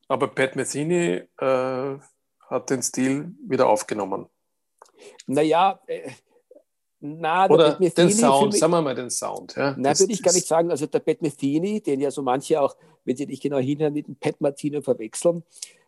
aber 0.09 0.27
Pat 0.29 0.57
Metheny 0.57 1.23
äh, 1.39 1.99
hat 2.49 2.71
den 2.71 2.83
Stil 2.83 3.35
wieder 3.47 3.69
aufgenommen. 3.69 4.27
Naja, 5.27 5.79
äh, 5.87 6.11
na, 7.05 7.49
Oder 7.51 7.75
den 7.75 8.11
Sound, 8.11 8.57
sagen 8.57 8.73
wir 8.73 8.81
mal 8.81 8.95
den 8.95 9.11
Sound. 9.11 9.57
Ja? 9.57 9.75
Nein, 9.77 9.99
würde 9.99 10.13
ich 10.13 10.23
gar 10.23 10.33
nicht 10.33 10.47
sagen. 10.47 10.71
Also 10.71 10.87
der 10.87 11.01
Pat 11.01 11.21
Metheny, 11.21 11.81
den 11.81 12.01
ja 12.01 12.11
so 12.13 12.23
manche 12.23 12.61
auch, 12.61 12.77
wenn 13.05 13.17
sie 13.17 13.27
nicht 13.27 13.43
genau 13.43 13.59
hinhören, 13.59 13.93
mit 13.93 14.07
dem 14.07 14.15
Pat 14.15 14.41
Martino 14.41 14.81
verwechseln. 14.83 15.43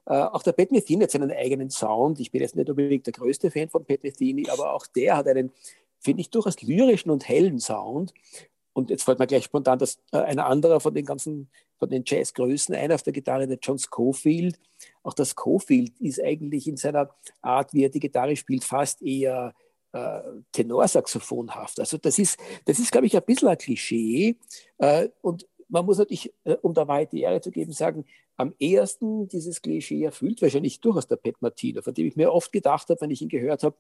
Äh, 0.07 0.15
auch 0.15 0.43
der 0.43 0.53
Pat 0.53 0.71
Metheny 0.71 1.03
hat 1.03 1.11
seinen 1.11 1.31
eigenen 1.31 1.71
Sound. 1.71 2.21
Ich 2.21 2.31
bin 2.31 2.43
jetzt 2.43 2.57
nicht 2.57 2.69
unbedingt 2.69 3.07
der 3.07 3.13
größte 3.13 3.51
Fan 3.51 3.69
von 3.69 3.85
Pat 3.85 4.03
Metheny, 4.03 4.49
aber 4.51 4.75
auch 4.75 4.87
der 4.87 5.17
hat 5.17 5.27
einen, 5.29 5.53
finde 5.99 6.21
ich, 6.21 6.31
durchaus 6.31 6.61
lyrischen 6.63 7.11
und 7.11 7.29
hellen 7.29 7.59
Sound. 7.59 8.13
Und 8.75 8.91
jetzt 8.91 9.05
fällt 9.05 9.19
mir 9.19 9.27
gleich 9.27 9.45
spontan 9.45 9.79
dass 9.79 10.01
äh, 10.13 10.19
ein 10.19 10.39
anderer 10.39 10.81
von 10.81 10.95
den 10.95 11.07
ganzen, 11.07 11.49
von 11.79 11.89
den 11.89 12.03
Jazzgrößen 12.05 12.75
ein 12.75 12.93
auf 12.93 13.03
der 13.03 13.13
Gitarre, 13.13 13.47
der 13.47 13.59
John 13.63 13.79
Schofield. 13.79 14.59
Auch 15.03 15.15
das 15.15 15.35
Schofield 15.39 15.99
ist 16.01 16.23
eigentlich 16.23 16.67
in 16.67 16.77
seiner 16.77 17.09
Art, 17.41 17.73
wie 17.73 17.85
er 17.85 17.89
die 17.89 18.01
Gitarre 18.01 18.37
spielt, 18.37 18.65
fast 18.65 19.01
eher 19.01 19.55
äh, 19.93 20.21
Tenorsaxophonhaft. 20.51 21.79
Also 21.79 21.99
das 21.99 22.19
ist, 22.19 22.37
das 22.65 22.81
ist, 22.81 22.91
glaube 22.91 23.07
ich, 23.07 23.17
ein 23.17 23.23
bisschen 23.23 23.49
ein 23.49 23.59
Klischee. 23.59 24.37
Äh, 24.79 25.09
und 25.23 25.47
man 25.75 25.85
muss 25.85 25.99
natürlich, 25.99 26.33
äh, 26.45 26.57
um 26.63 26.73
da 26.73 26.87
weite 26.87 27.19
Ehre 27.19 27.41
zu 27.41 27.51
geben, 27.51 27.73
sagen, 27.73 28.05
am 28.37 28.55
ehesten 28.61 29.27
dieses 29.27 29.61
Klischee 29.61 30.05
erfüllt 30.05 30.41
wahrscheinlich 30.41 30.81
durchaus 30.81 31.09
der 31.09 31.17
Pet 31.17 31.43
Martino, 31.43 31.83
von 31.83 31.93
dem 31.93 32.07
ich 32.07 32.17
mir 32.17 32.33
oft 32.33 32.53
gedacht 32.53 32.89
habe, 32.89 33.01
wenn 33.01 33.11
ich 33.11 33.21
ihn 33.21 33.29
gehört 33.29 33.65
habe, 33.65 33.77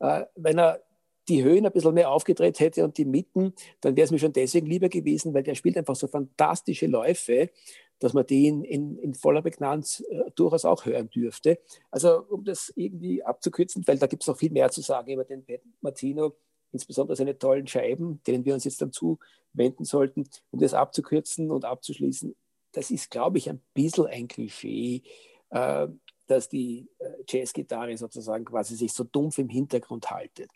äh, 0.00 0.24
wenn 0.34 0.58
er 0.58 0.82
die 1.28 1.44
Höhen 1.44 1.66
ein 1.66 1.72
bisschen 1.72 1.94
mehr 1.94 2.10
aufgedreht 2.10 2.60
hätte 2.60 2.82
und 2.82 2.96
die 2.96 3.04
Mitten, 3.04 3.52
dann 3.82 3.94
wäre 3.94 4.06
es 4.06 4.10
mir 4.10 4.18
schon 4.18 4.32
deswegen 4.32 4.66
lieber 4.66 4.88
gewesen, 4.88 5.34
weil 5.34 5.42
der 5.42 5.54
spielt 5.54 5.76
einfach 5.76 5.96
so 5.96 6.06
fantastische 6.06 6.86
Läufe, 6.86 7.50
dass 7.98 8.14
man 8.14 8.26
den 8.26 8.64
in, 8.64 8.96
in 8.98 9.14
voller 9.14 9.42
Begnanz 9.42 10.02
äh, 10.10 10.30
durchaus 10.34 10.64
auch 10.64 10.86
hören 10.86 11.10
dürfte. 11.10 11.58
Also 11.90 12.24
um 12.28 12.44
das 12.44 12.72
irgendwie 12.74 13.22
abzukürzen, 13.22 13.86
weil 13.86 13.98
da 13.98 14.06
gibt 14.06 14.22
es 14.22 14.28
noch 14.28 14.38
viel 14.38 14.50
mehr 14.50 14.70
zu 14.70 14.80
sagen 14.80 15.12
über 15.12 15.24
den 15.24 15.44
Pat 15.44 15.60
Martino, 15.82 16.34
insbesondere 16.74 17.16
seine 17.16 17.38
tollen 17.38 17.66
Scheiben, 17.66 18.20
denen 18.26 18.44
wir 18.44 18.52
uns 18.52 18.64
jetzt 18.64 18.82
dann 18.82 18.92
zuwenden 18.92 19.84
sollten, 19.84 20.28
um 20.50 20.60
das 20.60 20.74
abzukürzen 20.74 21.50
und 21.50 21.64
abzuschließen. 21.64 22.36
Das 22.72 22.90
ist, 22.90 23.10
glaube 23.10 23.38
ich, 23.38 23.48
ein 23.48 23.62
bisschen 23.72 24.06
ein 24.06 24.28
Klischee, 24.28 25.02
äh, 25.50 25.88
dass 26.26 26.48
die 26.48 26.88
äh, 26.98 27.22
Jazzgitarre 27.28 27.96
sozusagen 27.96 28.44
quasi 28.44 28.76
sich 28.76 28.92
so 28.92 29.04
dumpf 29.04 29.38
im 29.38 29.48
Hintergrund 29.48 30.10
haltet. 30.10 30.50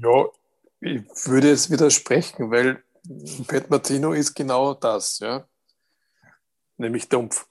Ja, 0.00 0.26
ich 0.80 1.02
würde 1.26 1.50
es 1.50 1.70
widersprechen, 1.70 2.50
weil 2.50 2.82
Pat 3.46 3.68
Martino 3.68 4.12
ist 4.12 4.34
genau 4.34 4.74
das, 4.74 5.18
ja. 5.18 5.46
Nämlich 6.76 7.08
dumpf. 7.08 7.46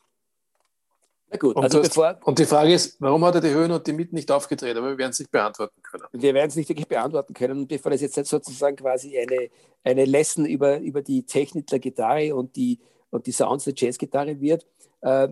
Na 1.30 1.38
gut, 1.38 1.56
und, 1.56 1.64
also 1.64 1.82
bevor, 1.82 2.18
und 2.24 2.40
die 2.40 2.46
Frage 2.46 2.74
ist, 2.74 2.96
warum 3.02 3.26
hat 3.26 3.36
er 3.36 3.42
die 3.42 3.50
Höhen 3.50 3.72
und 3.72 3.86
die 3.86 3.94
Mitten 3.94 4.16
nicht 4.16 4.32
aufgedreht? 4.32 4.78
Aber 4.78 4.92
wir 4.92 4.98
werden 4.98 5.12
es 5.12 5.20
nicht 5.20 5.32
beantworten 5.32 5.82
können. 5.84 6.06
Wir 6.14 6.34
werden 6.34 6.50
es 6.50 6.56
nicht 6.56 6.70
wirklich 6.70 6.88
beantworten 6.88 7.34
können. 7.34 7.60
Und 7.60 7.68
bevor 7.68 7.92
das 7.92 8.02
jetzt 8.02 8.16
sozusagen 8.16 8.78
quasi 8.78 9.18
eine, 9.18 9.50
eine 9.84 10.06
Lesson 10.06 10.46
über, 10.46 10.80
über 10.80 11.02
die 11.02 11.24
Technik 11.24 11.68
der 11.68 11.80
Gitarre 11.80 12.34
und 12.34 12.56
die, 12.56 12.80
und 13.10 13.28
die 13.28 13.32
Sounds 13.32 13.66
der 13.66 13.74
Jazzgitarre 13.76 14.40
wird, 14.40 14.66
äh, 15.02 15.28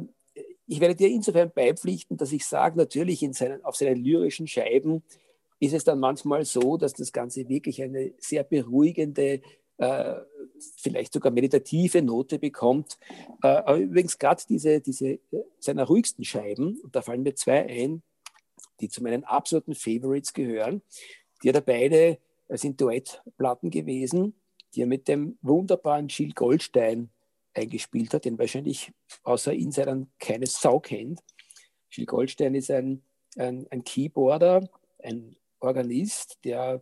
ich 0.68 0.80
werde 0.80 0.96
dir 0.96 1.10
insofern 1.10 1.52
beipflichten, 1.54 2.18
dass 2.18 2.32
ich 2.32 2.46
sage, 2.46 2.78
natürlich 2.78 3.22
in 3.24 3.34
seinen, 3.34 3.64
auf 3.64 3.75
seinen 3.75 4.04
lyrischen 4.04 4.48
Scheiben 4.48 5.04
ist 5.60 5.74
es 5.74 5.84
dann 5.84 6.00
manchmal 6.00 6.44
so, 6.46 6.78
dass 6.78 6.94
das 6.94 7.12
Ganze 7.12 7.48
wirklich 7.48 7.82
eine 7.82 8.14
sehr 8.18 8.44
beruhigende, 8.44 9.42
äh, 9.77 10.15
vielleicht 10.77 11.13
sogar 11.13 11.32
meditative 11.32 12.01
Note 12.01 12.39
bekommt. 12.39 12.98
Äh, 13.44 13.48
aber 13.48 13.77
übrigens 13.77 14.17
gerade 14.17 14.44
diese, 14.48 14.82
diese 14.82 15.08
äh, 15.08 15.20
seiner 15.60 15.84
ruhigsten 15.84 16.24
Scheiben, 16.24 16.79
und 16.82 16.96
da 16.96 17.01
fallen 17.01 17.24
mir 17.24 17.36
zwei 17.36 17.67
ein, 17.67 18.01
die 18.79 18.89
zu 18.89 19.03
meinen 19.03 19.24
absoluten 19.24 19.75
Favorites 19.75 20.34
gehören, 20.34 20.82
die 21.44 21.50
hat 21.50 21.55
er 21.55 21.62
beide, 21.62 22.17
äh, 22.48 22.58
sind 22.58 22.79
Duettplatten 22.79 23.70
gewesen, 23.70 24.34
die 24.74 24.82
er 24.82 24.88
mit 24.88 25.08
dem 25.08 25.38
wunderbaren 25.41 26.08
Jill 26.08 26.34
Goldstein 26.34 27.10
eingespielt 27.53 28.13
hat, 28.13 28.25
den 28.25 28.38
wahrscheinlich 28.38 28.91
außer 29.24 29.53
Insidern 29.53 30.08
keine 30.20 30.46
Sau 30.46 30.79
kennt. 30.79 31.22
Jill 31.89 32.05
Goldstein 32.05 32.55
ist 32.55 32.70
ein, 32.72 33.01
ein, 33.38 33.67
ein 33.70 33.84
Keyboarder, 33.84 34.70
ein 35.01 35.36
Organist, 35.60 36.39
der 36.44 36.82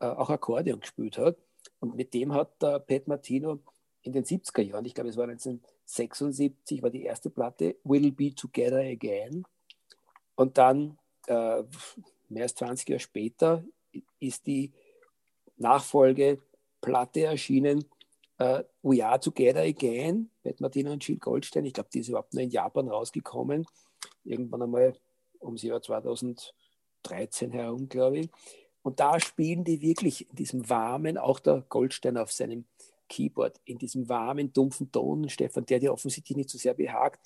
äh, 0.00 0.06
auch 0.06 0.30
Akkordeon 0.30 0.80
gespielt 0.80 1.18
hat. 1.18 1.36
Und 1.80 1.94
mit 1.94 2.14
dem 2.14 2.32
hat 2.32 2.60
der 2.62 2.80
Pat 2.80 3.06
Martino 3.06 3.60
in 4.02 4.12
den 4.12 4.24
70er 4.24 4.62
Jahren, 4.62 4.84
ich 4.84 4.94
glaube 4.94 5.10
es 5.10 5.16
war 5.16 5.24
1976, 5.24 6.82
war 6.82 6.90
die 6.90 7.04
erste 7.04 7.30
Platte, 7.30 7.76
We'll 7.84 8.12
Be 8.14 8.34
Together 8.34 8.80
Again. 8.80 9.44
Und 10.34 10.58
dann, 10.58 10.98
äh, 11.26 11.62
mehr 12.28 12.42
als 12.44 12.54
20 12.54 12.88
Jahre 12.88 13.00
später, 13.00 13.64
ist 14.20 14.46
die 14.46 14.72
Nachfolgeplatte 15.56 17.22
erschienen, 17.22 17.84
uh, 18.40 18.60
We 18.82 19.04
Are 19.04 19.18
Together 19.18 19.62
Again, 19.62 20.30
Pat 20.44 20.60
Martino 20.60 20.92
und 20.92 21.06
Jill 21.06 21.18
Goldstein. 21.18 21.64
Ich 21.64 21.72
glaube, 21.72 21.88
die 21.92 22.00
ist 22.00 22.08
überhaupt 22.08 22.34
nur 22.34 22.42
in 22.42 22.50
Japan 22.50 22.88
rausgekommen. 22.88 23.66
Irgendwann 24.24 24.62
einmal 24.62 24.96
ums 25.40 25.62
Jahr 25.62 25.82
2000. 25.82 26.54
13 27.02 27.50
herum, 27.52 27.88
glaube 27.88 28.18
ich. 28.18 28.30
Und 28.88 29.00
da 29.00 29.20
spielen 29.20 29.64
die 29.64 29.82
wirklich 29.82 30.30
in 30.30 30.36
diesem 30.36 30.70
warmen, 30.70 31.18
auch 31.18 31.40
der 31.40 31.62
Goldstein 31.68 32.16
auf 32.16 32.32
seinem 32.32 32.64
Keyboard, 33.10 33.60
in 33.66 33.76
diesem 33.76 34.08
warmen, 34.08 34.50
dumpfen 34.50 34.90
Ton, 34.90 35.28
Stefan, 35.28 35.66
der 35.66 35.78
dir 35.78 35.92
offensichtlich 35.92 36.38
nicht 36.38 36.48
so 36.48 36.56
sehr 36.56 36.72
behagt. 36.72 37.20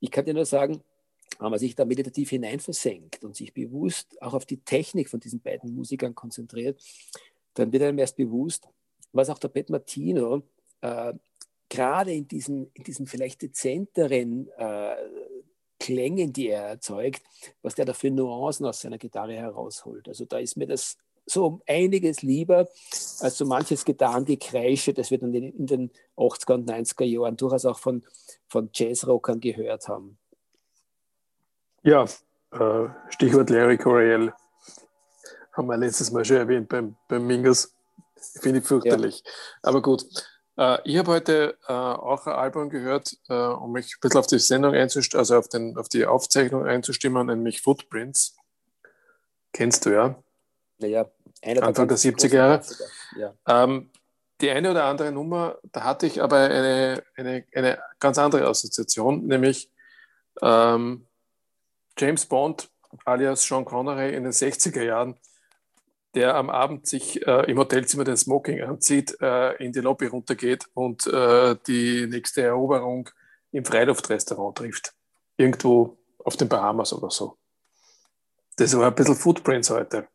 Ich 0.00 0.10
kann 0.10 0.24
dir 0.24 0.32
nur 0.32 0.46
sagen, 0.46 0.82
wenn 1.38 1.50
man 1.50 1.58
sich 1.58 1.74
da 1.74 1.84
meditativ 1.84 2.30
hineinversenkt 2.30 3.24
und 3.24 3.36
sich 3.36 3.52
bewusst 3.52 4.16
auch 4.22 4.32
auf 4.32 4.46
die 4.46 4.56
Technik 4.56 5.10
von 5.10 5.20
diesen 5.20 5.40
beiden 5.40 5.74
Musikern 5.74 6.14
konzentriert, 6.14 6.82
dann 7.52 7.70
wird 7.72 7.82
einem 7.82 7.98
erst 7.98 8.16
bewusst, 8.16 8.66
was 9.12 9.28
auch 9.28 9.38
der 9.38 9.48
Pat 9.48 9.68
Martino 9.68 10.44
äh, 10.80 11.12
gerade 11.68 12.14
in 12.14 12.26
diesen, 12.26 12.70
in 12.72 12.84
diesen 12.84 13.06
vielleicht 13.06 13.42
dezenteren 13.42 14.48
äh, 14.56 14.96
Klängen, 15.86 16.32
die 16.32 16.48
er 16.48 16.62
erzeugt, 16.62 17.22
was 17.62 17.76
der 17.76 17.84
da 17.84 17.92
für 17.92 18.10
Nuancen 18.10 18.66
aus 18.66 18.80
seiner 18.80 18.98
Gitarre 18.98 19.34
herausholt. 19.34 20.08
Also 20.08 20.24
da 20.24 20.38
ist 20.38 20.56
mir 20.56 20.66
das 20.66 20.96
so 21.26 21.46
um 21.46 21.62
einiges 21.66 22.22
lieber 22.22 22.68
als 23.20 23.38
so 23.38 23.44
manches 23.46 23.84
Gitarrengekreische, 23.84 24.92
das 24.92 25.12
wir 25.12 25.18
dann 25.18 25.32
in 25.32 25.66
den 25.66 25.90
80er 26.16 26.54
und 26.54 26.68
90er 26.68 27.04
Jahren 27.04 27.36
durchaus 27.36 27.64
auch 27.64 27.78
von, 27.78 28.04
von 28.48 28.68
Jazzrockern 28.72 29.40
gehört 29.40 29.86
haben. 29.86 30.18
Ja, 31.82 32.04
äh, 32.50 32.88
Stichwort 33.10 33.50
Larry 33.50 33.78
Coryell 33.78 34.32
haben 35.52 35.68
wir 35.68 35.76
letztes 35.76 36.10
Mal 36.10 36.24
schon 36.24 36.38
erwähnt 36.38 36.68
beim, 36.68 36.96
beim 37.08 37.26
Mingus. 37.26 37.72
Finde 38.40 38.58
ich 38.58 38.66
fürchterlich. 38.66 39.22
Ja. 39.24 39.32
Aber 39.62 39.82
gut, 39.82 40.04
ich 40.84 40.96
habe 40.96 41.12
heute 41.12 41.58
äh, 41.68 41.72
auch 41.72 42.26
ein 42.26 42.32
Album 42.32 42.70
gehört, 42.70 43.18
äh, 43.28 43.34
um 43.34 43.72
mich 43.72 43.96
ein 43.96 44.00
bisschen 44.00 44.18
auf 44.18 44.26
die 44.26 44.38
Sendung 44.38 44.74
einzustimmen, 44.74 45.20
also 45.20 45.36
auf, 45.36 45.48
den, 45.48 45.76
auf 45.76 45.88
die 45.88 46.06
Aufzeichnung 46.06 46.64
einzustimmen, 46.64 47.26
nämlich 47.26 47.60
Footprints. 47.60 48.36
Kennst 49.52 49.84
du 49.84 49.90
ja? 49.90 50.22
Naja, 50.78 51.06
Anfang 51.42 51.88
der 51.88 51.98
70er 51.98 52.34
Jahre. 52.34 52.62
Ja. 53.16 53.34
Ähm, 53.46 53.90
die 54.40 54.50
eine 54.50 54.70
oder 54.70 54.84
andere 54.84 55.12
Nummer, 55.12 55.58
da 55.72 55.84
hatte 55.84 56.06
ich 56.06 56.22
aber 56.22 56.36
eine, 56.36 57.02
eine, 57.16 57.44
eine 57.54 57.78
ganz 57.98 58.18
andere 58.18 58.46
Assoziation, 58.46 59.26
nämlich 59.26 59.70
ähm, 60.42 61.06
James 61.98 62.26
Bond 62.26 62.70
alias 63.04 63.42
Sean 63.42 63.64
Connery 63.64 64.14
in 64.14 64.24
den 64.24 64.32
60er 64.32 64.82
Jahren 64.82 65.18
der 66.16 66.34
am 66.34 66.50
Abend 66.50 66.86
sich 66.86 67.24
äh, 67.26 67.50
im 67.50 67.58
Hotelzimmer 67.58 68.04
den 68.04 68.16
Smoking 68.16 68.62
anzieht, 68.62 69.16
äh, 69.20 69.62
in 69.62 69.72
die 69.72 69.80
Lobby 69.80 70.06
runtergeht 70.06 70.64
und 70.72 71.06
äh, 71.06 71.56
die 71.66 72.06
nächste 72.06 72.42
Eroberung 72.42 73.10
im 73.52 73.64
Freiluftrestaurant 73.64 74.56
trifft. 74.56 74.94
Irgendwo 75.36 75.98
auf 76.24 76.36
den 76.36 76.48
Bahamas 76.48 76.94
oder 76.94 77.10
so. 77.10 77.36
Das 78.56 78.76
war 78.76 78.86
ein 78.86 78.94
bisschen 78.94 79.14
Footprints 79.14 79.68
heute. 79.68 80.08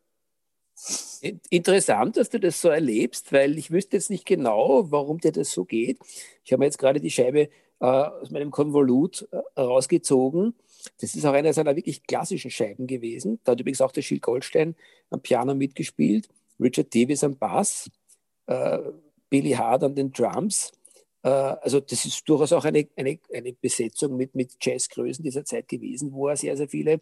Interessant, 1.52 2.18
dass 2.18 2.30
du 2.30 2.40
das 2.40 2.60
so 2.60 2.70
erlebst, 2.70 3.32
weil 3.32 3.60
ich 3.60 3.70
wüsste 3.70 3.98
jetzt 3.98 4.10
nicht 4.10 4.26
genau, 4.26 4.92
warum 4.92 5.20
dir 5.20 5.32
das 5.32 5.52
so 5.52 5.66
geht. 5.66 6.00
Ich 6.44 6.52
habe 6.52 6.62
mir 6.62 6.66
jetzt 6.66 6.80
gerade 6.80 7.00
die 7.00 7.12
Scheibe 7.12 7.50
äh, 7.80 7.86
aus 7.86 8.32
meinem 8.32 8.50
Konvolut 8.50 9.28
äh, 9.32 9.62
rausgezogen 9.62 10.56
das 11.00 11.16
ist 11.16 11.26
auch 11.26 11.34
eine 11.34 11.54
seiner 11.54 11.76
wirklich 11.76 12.04
klassischen 12.04 12.52
Scheiben 12.52 12.88
gewesen. 12.88 13.40
Da 13.44 13.54
hat 13.54 13.60
übrigens 13.60 13.82
auch 13.82 13.92
der 13.92 14.02
Schild 14.02 14.22
Goldstein 14.22 14.76
am 15.10 15.22
Piano 15.22 15.56
mitgespielt, 15.56 16.30
Richard 16.60 16.94
Davis 16.94 17.24
am 17.24 17.38
Bass, 17.38 17.90
äh, 18.48 18.80
Billy 19.30 19.52
Hart 19.52 19.84
an 19.84 19.96
den 19.96 20.12
Drums. 20.12 20.72
Äh, 21.24 21.30
also 21.30 21.80
das 21.80 22.06
ist 22.06 22.28
durchaus 22.28 22.54
auch 22.54 22.66
eine, 22.66 22.88
eine, 22.96 23.20
eine 23.34 23.54
Besetzung 23.54 24.18
mit, 24.18 24.36
mit 24.36 24.54
Jazzgrößen 24.62 25.24
dieser 25.24 25.46
Zeit 25.46 25.68
gewesen, 25.68 26.12
wo 26.14 26.28
er 26.28 26.38
sehr, 26.38 26.58
sehr 26.58 26.68
viele 26.68 27.02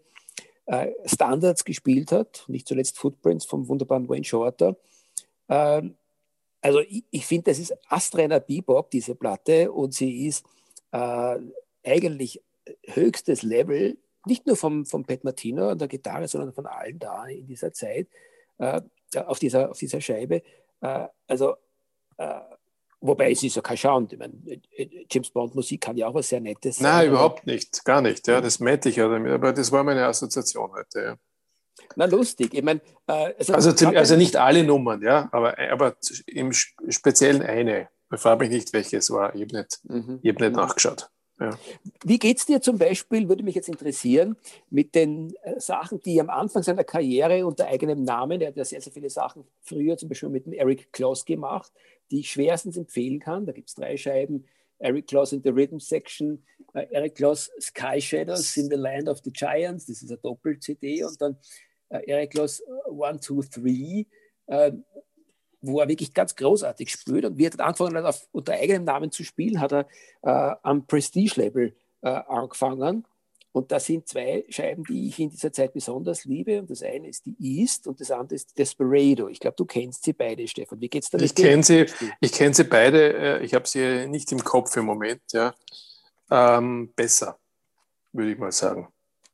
äh, 0.65 0.91
Standards 1.05 1.65
gespielt 1.65 2.12
hat, 2.12 2.45
nicht 2.48 2.67
zuletzt 2.67 2.98
Footprints 2.98 3.45
vom 3.45 3.67
wunderbaren 3.67 4.07
Wayne 4.07 4.24
Shorter. 4.24 4.77
Ähm, 5.48 5.95
also 6.62 6.79
ich, 6.81 7.03
ich 7.09 7.25
finde, 7.25 7.51
das 7.51 7.59
ist 7.59 7.74
astreiner 7.88 8.39
Bebop, 8.39 8.91
diese 8.91 9.15
Platte, 9.15 9.71
und 9.71 9.93
sie 9.93 10.27
ist 10.27 10.45
äh, 10.91 11.38
eigentlich 11.83 12.41
höchstes 12.85 13.43
Level, 13.43 13.97
nicht 14.25 14.45
nur 14.47 14.55
vom, 14.55 14.85
vom 14.85 15.05
Pat 15.05 15.23
Martino 15.23 15.69
an 15.69 15.77
der 15.77 15.88
Gitarre, 15.88 16.27
sondern 16.27 16.53
von 16.53 16.65
allen 16.65 16.99
da 16.99 17.25
in 17.25 17.47
dieser 17.47 17.73
Zeit, 17.73 18.07
äh, 18.57 18.81
auf, 19.15 19.39
dieser, 19.39 19.71
auf 19.71 19.77
dieser 19.77 20.01
Scheibe. 20.01 20.43
Äh, 20.81 21.07
also 21.27 21.55
äh, 22.17 22.39
Wobei 23.01 23.31
es 23.31 23.43
ist 23.43 23.55
ja 23.55 23.61
kein 23.61 23.77
Schauend. 23.77 24.11
Ich 24.11 24.19
meine, 24.19 24.33
James 25.09 25.29
Bond 25.29 25.55
Musik 25.55 25.79
kann 25.79 25.95
ja 25.95 26.07
auch 26.07 26.13
was 26.13 26.27
sehr 26.27 26.41
Nettes 26.41 26.77
sein. 26.77 26.91
Nein, 26.91 27.07
überhaupt 27.09 27.47
nicht. 27.47 27.85
Gar 27.85 28.01
nicht. 28.01 28.27
Ja, 28.27 28.41
das 28.41 28.59
mähte 28.59 28.89
ich 28.89 28.97
ja 28.97 29.07
damit. 29.07 29.31
Aber 29.31 29.53
das 29.53 29.71
war 29.71 29.83
meine 29.83 30.05
Assoziation 30.05 30.71
heute. 30.73 31.01
Ja. 31.01 31.17
Na, 31.95 32.05
lustig. 32.05 32.53
Ich 32.53 32.61
meine, 32.61 32.81
äh, 33.07 33.33
also, 33.38 33.53
also, 33.53 33.88
also, 33.88 34.15
nicht 34.17 34.35
alle 34.35 34.65
Nummern, 34.65 35.01
ja, 35.01 35.29
aber, 35.31 35.57
aber 35.71 35.95
im 36.25 36.51
Speziellen 36.51 37.41
eine. 37.41 37.88
Ich 38.13 38.19
frage 38.19 38.43
mich 38.43 38.49
nicht, 38.49 38.73
welches 38.73 39.11
war. 39.11 39.33
Ich 39.33 39.43
habe 39.43 39.57
nicht, 39.57 39.79
mhm. 39.83 40.15
hab 40.15 40.21
nicht 40.21 40.39
mhm. 40.39 40.51
nachgeschaut. 40.51 41.09
Wie 42.03 42.19
geht 42.19 42.38
es 42.38 42.46
dir 42.46 42.62
zum 42.62 42.77
Beispiel, 42.77 43.27
würde 43.29 43.43
mich 43.43 43.55
jetzt 43.55 43.69
interessieren, 43.69 44.36
mit 44.69 44.93
den 44.93 45.34
äh, 45.43 45.60
Sachen, 45.60 46.01
die 46.01 46.19
am 46.19 46.29
Anfang 46.29 46.63
seiner 46.63 46.84
Karriere 46.84 47.46
unter 47.46 47.67
eigenem 47.67 48.03
Namen, 48.03 48.41
er 48.41 48.50
hat 48.50 48.58
ja 48.58 48.65
sehr, 48.65 48.81
sehr 48.81 48.93
viele 48.93 49.10
Sachen 49.10 49.46
früher 49.62 49.98
zum 49.98 50.10
Beispiel 50.10 50.29
mit 50.29 50.46
dem 50.46 50.53
Eric 50.53 50.91
Kloss 50.91 51.25
gemacht, 51.25 51.72
die 52.12 52.19
ich 52.19 52.31
schwerstens 52.31 52.77
empfehlen 52.77 53.19
kann. 53.19 53.46
Da 53.46 53.53
gibt 53.53 53.69
es 53.69 53.75
drei 53.75 53.96
Scheiben. 53.98 54.46
Eric 54.79 55.08
Kloss 55.08 55.34
in 55.34 55.41
the 55.43 55.50
Rhythm 55.50 55.79
Section, 55.79 56.41
uh, 56.74 56.86
Eric 56.91 57.15
Kloss 57.15 57.51
Sky 57.60 58.00
Shadows 58.00 58.55
in 58.58 58.69
the 58.69 58.77
Land 58.77 59.10
of 59.10 59.19
the 59.24 59.31
Giants, 59.31 59.86
das 59.86 60.01
ist 60.01 60.10
eine 60.10 60.17
Doppel-CD, 60.17 61.03
und 61.03 61.22
dann 61.22 61.34
uh, 61.93 62.00
Eric 62.08 62.31
Kloss 62.31 62.63
One, 62.86 63.19
Two, 63.19 63.41
Three, 63.43 64.05
uh, 64.48 64.72
wo 65.61 65.79
er 65.79 65.87
wirklich 65.87 66.13
ganz 66.13 66.35
großartig 66.35 66.91
spielt. 66.91 67.25
Und 67.25 67.37
wie 67.37 67.45
er 67.45 67.51
dann 67.51 67.67
angefangen 67.67 67.97
hat, 67.97 68.05
auf, 68.05 68.27
unter 68.31 68.53
eigenem 68.53 68.85
Namen 68.85 69.11
zu 69.11 69.23
spielen, 69.23 69.59
hat 69.59 69.73
er 69.73 69.87
äh, 70.21 70.55
am 70.63 70.85
Prestige-Label 70.85 71.73
angefangen 72.01 73.05
und 73.51 73.71
das 73.71 73.85
sind 73.85 74.07
zwei 74.07 74.45
Scheiben, 74.49 74.83
die 74.83 75.07
ich 75.07 75.19
in 75.19 75.31
dieser 75.31 75.51
Zeit 75.51 75.73
besonders 75.73 76.25
liebe. 76.25 76.59
Und 76.59 76.69
das 76.69 76.83
eine 76.83 77.07
ist 77.07 77.25
die 77.25 77.35
East 77.39 77.87
und 77.87 77.99
das 77.99 78.11
andere 78.11 78.35
ist 78.35 78.57
Desperado. 78.57 79.27
Ich 79.27 79.39
glaube, 79.39 79.55
du 79.57 79.65
kennst 79.65 80.03
sie 80.03 80.13
beide, 80.13 80.47
Stefan. 80.47 80.79
Wie 80.79 80.87
geht's 80.87 81.09
da? 81.09 81.17
Ich 81.17 81.33
kenne 81.33 81.63
sie, 81.63 81.87
ich 82.21 82.31
kenne 82.31 82.53
sie 82.53 82.63
beide. 82.63 83.13
Äh, 83.13 83.43
ich 83.43 83.55
habe 83.55 83.67
sie 83.67 84.07
nicht 84.07 84.31
im 84.31 84.43
Kopf 84.43 84.75
im 84.77 84.85
Moment. 84.85 85.21
Ja, 85.33 85.55
ähm, 86.29 86.93
besser, 86.95 87.39
würde 88.13 88.31
ich 88.31 88.37
mal 88.37 88.51
sagen. 88.51 88.87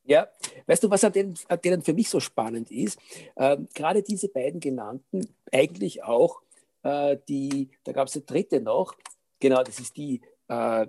Ja, 0.06 0.28
weißt 0.66 0.84
du, 0.84 0.90
was 0.90 1.02
an 1.02 1.12
denen, 1.12 1.34
an 1.48 1.60
denen 1.60 1.82
für 1.82 1.92
mich 1.92 2.08
so 2.08 2.20
spannend 2.20 2.70
ist? 2.70 2.98
Ähm, 3.36 3.68
gerade 3.74 4.02
diese 4.02 4.28
beiden 4.28 4.60
genannten, 4.60 5.28
eigentlich 5.52 6.04
auch 6.04 6.40
äh, 6.84 7.16
die, 7.28 7.70
da 7.82 7.92
gab 7.92 8.06
es 8.06 8.14
eine 8.14 8.24
dritte 8.24 8.60
noch, 8.60 8.94
genau, 9.40 9.62
das 9.64 9.80
ist 9.80 9.96
die 9.96 10.20
äh, 10.46 10.86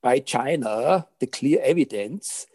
bei 0.00 0.20
China, 0.20 1.08
The 1.20 1.28
Clear 1.28 1.64
Evidence, 1.64 2.48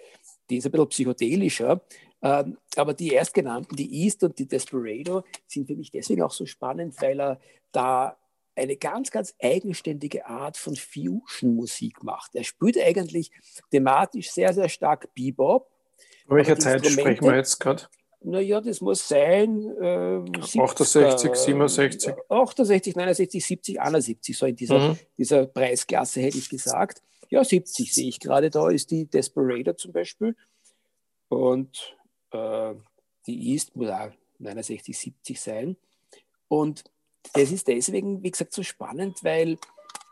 die 0.49 0.57
ist 0.57 0.65
ein 0.65 0.71
bisschen 0.71 0.89
psychedelischer, 0.89 1.81
ähm, 2.21 2.57
aber 2.75 2.93
die 2.93 3.13
erstgenannten, 3.13 3.75
die 3.75 4.03
East 4.03 4.23
und 4.23 4.37
die 4.37 4.47
Desperado, 4.47 5.23
sind 5.47 5.67
für 5.67 5.75
mich 5.75 5.91
deswegen 5.91 6.23
auch 6.23 6.31
so 6.31 6.45
spannend, 6.45 7.01
weil 7.01 7.19
er 7.21 7.39
da 7.71 8.17
eine 8.55 8.77
ganz, 8.77 9.11
ganz 9.11 9.33
eigenständige 9.41 10.25
Art 10.25 10.57
von 10.57 10.75
Fusion-Musik 10.75 12.03
macht. 12.03 12.35
Er 12.35 12.43
spielt 12.43 12.77
eigentlich 12.77 13.31
thematisch 13.71 14.31
sehr, 14.31 14.53
sehr 14.53 14.69
stark 14.69 15.13
Bebop. 15.13 15.69
Welcher 16.27 16.57
Zeit 16.57 16.85
sprechen 16.85 17.25
wir 17.25 17.35
jetzt 17.35 17.59
gerade? 17.59 17.83
Naja, 18.25 18.61
das 18.61 18.79
muss 18.79 19.07
sein. 19.07 19.65
Äh, 19.81 20.23
68, 20.39 21.35
67. 21.35 22.13
68, 22.29 22.95
69, 22.95 23.45
70, 23.45 23.81
71, 23.81 24.37
so 24.37 24.45
in 24.45 24.55
dieser, 24.55 24.79
mhm. 24.79 24.97
dieser 25.17 25.45
Preisklasse 25.45 26.21
hätte 26.21 26.37
ich 26.37 26.49
gesagt. 26.49 27.01
Ja, 27.29 27.43
70 27.43 27.93
sehe 27.93 28.07
ich 28.07 28.19
gerade 28.19 28.49
da, 28.49 28.69
ist 28.69 28.91
die 28.91 29.05
Desperado 29.05 29.73
zum 29.73 29.91
Beispiel. 29.91 30.35
Und 31.27 31.97
äh, 32.31 32.73
die 33.27 33.51
East 33.51 33.75
muss 33.75 33.89
auch 33.89 34.11
69, 34.39 34.97
70 34.97 35.41
sein. 35.41 35.77
Und 36.47 36.83
das 37.33 37.51
ist 37.51 37.67
deswegen, 37.67 38.21
wie 38.21 38.31
gesagt, 38.31 38.53
so 38.53 38.63
spannend, 38.63 39.23
weil, 39.23 39.57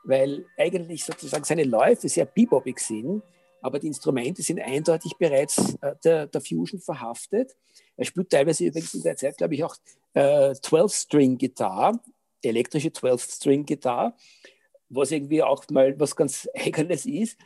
weil 0.03 0.45
eigentlich 0.57 1.03
sozusagen 1.03 1.43
seine 1.43 1.63
Läufe 1.63 2.07
sehr 2.07 2.25
bebopig 2.25 2.79
sind, 2.79 3.21
aber 3.61 3.77
die 3.77 3.87
Instrumente 3.87 4.41
sind 4.41 4.59
eindeutig 4.59 5.13
bereits 5.17 5.75
äh, 5.81 5.95
der, 6.03 6.27
der, 6.27 6.41
Fusion 6.41 6.79
verhaftet. 6.79 7.55
Er 7.95 8.05
spielt 8.05 8.29
teilweise 8.29 8.65
übrigens 8.65 8.93
in 8.93 9.03
der 9.03 9.17
Zeit, 9.17 9.37
glaube 9.37 9.53
ich, 9.53 9.63
auch 9.63 9.75
äh, 10.13 10.51
12-String-Gitarre, 10.51 11.99
elektrische 12.41 12.89
12-String-Gitarre 12.89 14.15
was 14.91 15.11
irgendwie 15.11 15.41
auch 15.41 15.67
mal 15.69 15.99
was 15.99 16.15
ganz 16.15 16.47
Eigenes 16.55 17.05
ist. 17.05 17.37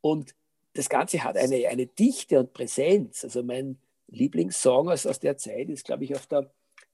Und 0.00 0.34
das 0.74 0.88
Ganze 0.88 1.22
hat 1.22 1.36
eine, 1.36 1.68
eine 1.68 1.86
Dichte 1.86 2.40
und 2.40 2.52
Präsenz. 2.52 3.24
Also 3.24 3.42
mein 3.42 3.78
Lieblingssong 4.08 4.90
aus, 4.90 5.06
aus 5.06 5.20
der 5.20 5.36
Zeit 5.36 5.68
ist, 5.68 5.84
glaube 5.84 6.04
ich, 6.04 6.14
auf 6.14 6.26
der, 6.26 6.50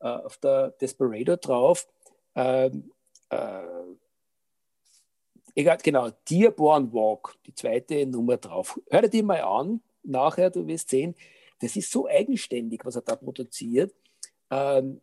auf 0.07 0.39
der 0.39 0.71
Desperado 0.81 1.37
drauf. 1.37 1.87
Ähm, 2.35 2.91
äh, 3.31 3.63
egal, 5.55 5.79
genau, 5.83 6.11
Dearborn 6.29 6.93
Walk, 6.93 7.37
die 7.47 7.55
zweite 7.55 8.07
Nummer 8.07 8.37
drauf. 8.37 8.81
Hör 8.91 9.03
dir 9.03 9.09
die 9.09 9.23
mal 9.23 9.41
an, 9.41 9.81
nachher, 10.03 10.51
du 10.51 10.67
wirst 10.67 10.91
sehen, 10.91 11.15
das 11.61 11.77
ist 11.77 11.91
so 11.91 12.07
eigenständig, 12.07 12.85
was 12.85 12.97
er 12.97 13.03
da 13.03 13.17
produziert. 13.17 13.93
Ähm, 14.51 15.01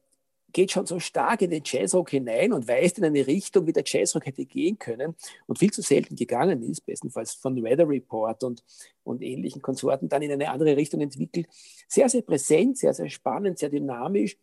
geht 0.56 0.72
schon 0.72 0.86
so 0.86 1.02
stark 1.02 1.42
in 1.42 1.50
den 1.50 1.64
Jazzrock 1.66 2.12
hinein 2.12 2.54
und 2.54 2.66
weist 2.66 2.98
in 2.98 3.04
eine 3.04 3.28
Richtung, 3.28 3.68
wie 3.68 3.74
der 3.74 3.84
Jazzrock 3.86 4.26
hätte 4.26 4.46
gehen 4.46 4.80
können 4.80 5.14
und 5.48 5.60
viel 5.60 5.72
zu 5.72 5.82
selten 5.82 6.16
gegangen 6.16 6.64
ist, 6.64 6.86
bestenfalls 6.86 7.34
von 7.34 7.62
Weather 7.62 7.90
Report 7.90 8.42
und, 8.46 8.64
und 9.04 9.22
ähnlichen 9.22 9.62
Konsorten, 9.62 10.08
dann 10.08 10.22
in 10.22 10.32
eine 10.32 10.50
andere 10.50 10.78
Richtung 10.78 11.02
entwickelt. 11.02 11.48
Sehr, 11.90 12.08
sehr 12.08 12.22
präsent, 12.22 12.78
sehr, 12.78 12.94
sehr 12.94 13.10
spannend, 13.10 13.60
sehr 13.60 13.68
dynamisch. 13.68 14.38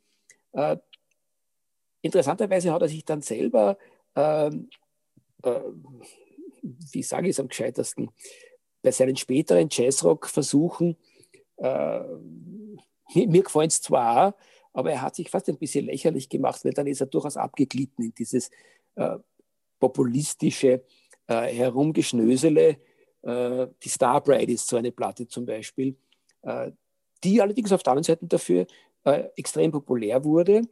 Äh, 0.53 0.77
interessanterweise 2.03 2.73
hat 2.73 2.83
er 2.83 2.88
sich 2.88 3.05
dann 3.05 3.23
selber, 3.23 3.79
äh, 4.15 4.49
äh, 4.49 5.61
wie 6.62 7.03
sage 7.03 7.29
ich 7.29 7.37
es 7.37 7.41
am 7.41 7.49
gescheitersten, 7.49 8.11
bei 8.83 8.91
seinen 8.91 9.17
späteren 9.17 9.69
Jazzrock-Versuchen, 9.71 10.97
äh, 11.57 12.01
mir 13.15 13.43
gefallen 13.43 13.69
es 13.69 13.81
zwar, 13.81 14.37
aber 14.73 14.91
er 14.91 15.03
hat 15.03 15.15
sich 15.15 15.31
fast 15.31 15.49
ein 15.49 15.59
bisschen 15.59 15.87
lächerlich 15.87 16.29
gemacht, 16.29 16.65
weil 16.65 16.73
dann 16.73 16.87
ist 16.87 17.01
er 17.01 17.07
durchaus 17.07 17.37
abgeglitten 17.37 18.05
in 18.05 18.15
dieses 18.15 18.51
äh, 18.97 19.19
populistische 19.79 20.85
äh, 21.27 21.47
Herumgeschnösele. 21.55 22.79
Die 23.25 23.88
Star 23.88 24.21
Bride 24.21 24.53
ist 24.53 24.67
so 24.67 24.77
eine 24.77 24.91
Platte 24.91 25.29
zum 25.29 25.47
Beispiel, 25.47 25.95
die 27.23 27.41
allerdings 27.41 27.71
auf 27.71 27.85
der 27.85 27.93
anderen 27.93 28.03
Seite 28.03 28.27
dafür 28.27 28.67
äh, 29.05 29.29
extrem 29.37 29.73
populär 29.73 30.25
wurde. 30.25 30.62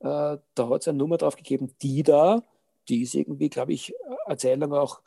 Äh, 0.00 0.38
da 0.54 0.68
hat 0.68 0.82
es 0.82 0.88
eine 0.88 0.98
Nummer 0.98 1.18
drauf 1.18 1.36
gegeben, 1.36 1.74
die 1.82 2.02
da, 2.02 2.42
die 2.88 3.02
ist 3.02 3.14
irgendwie, 3.14 3.48
glaube 3.48 3.72
ich, 3.72 3.94
eine 4.26 4.36
Zeit 4.36 4.58
lang 4.58 4.72
auch, 4.72 5.00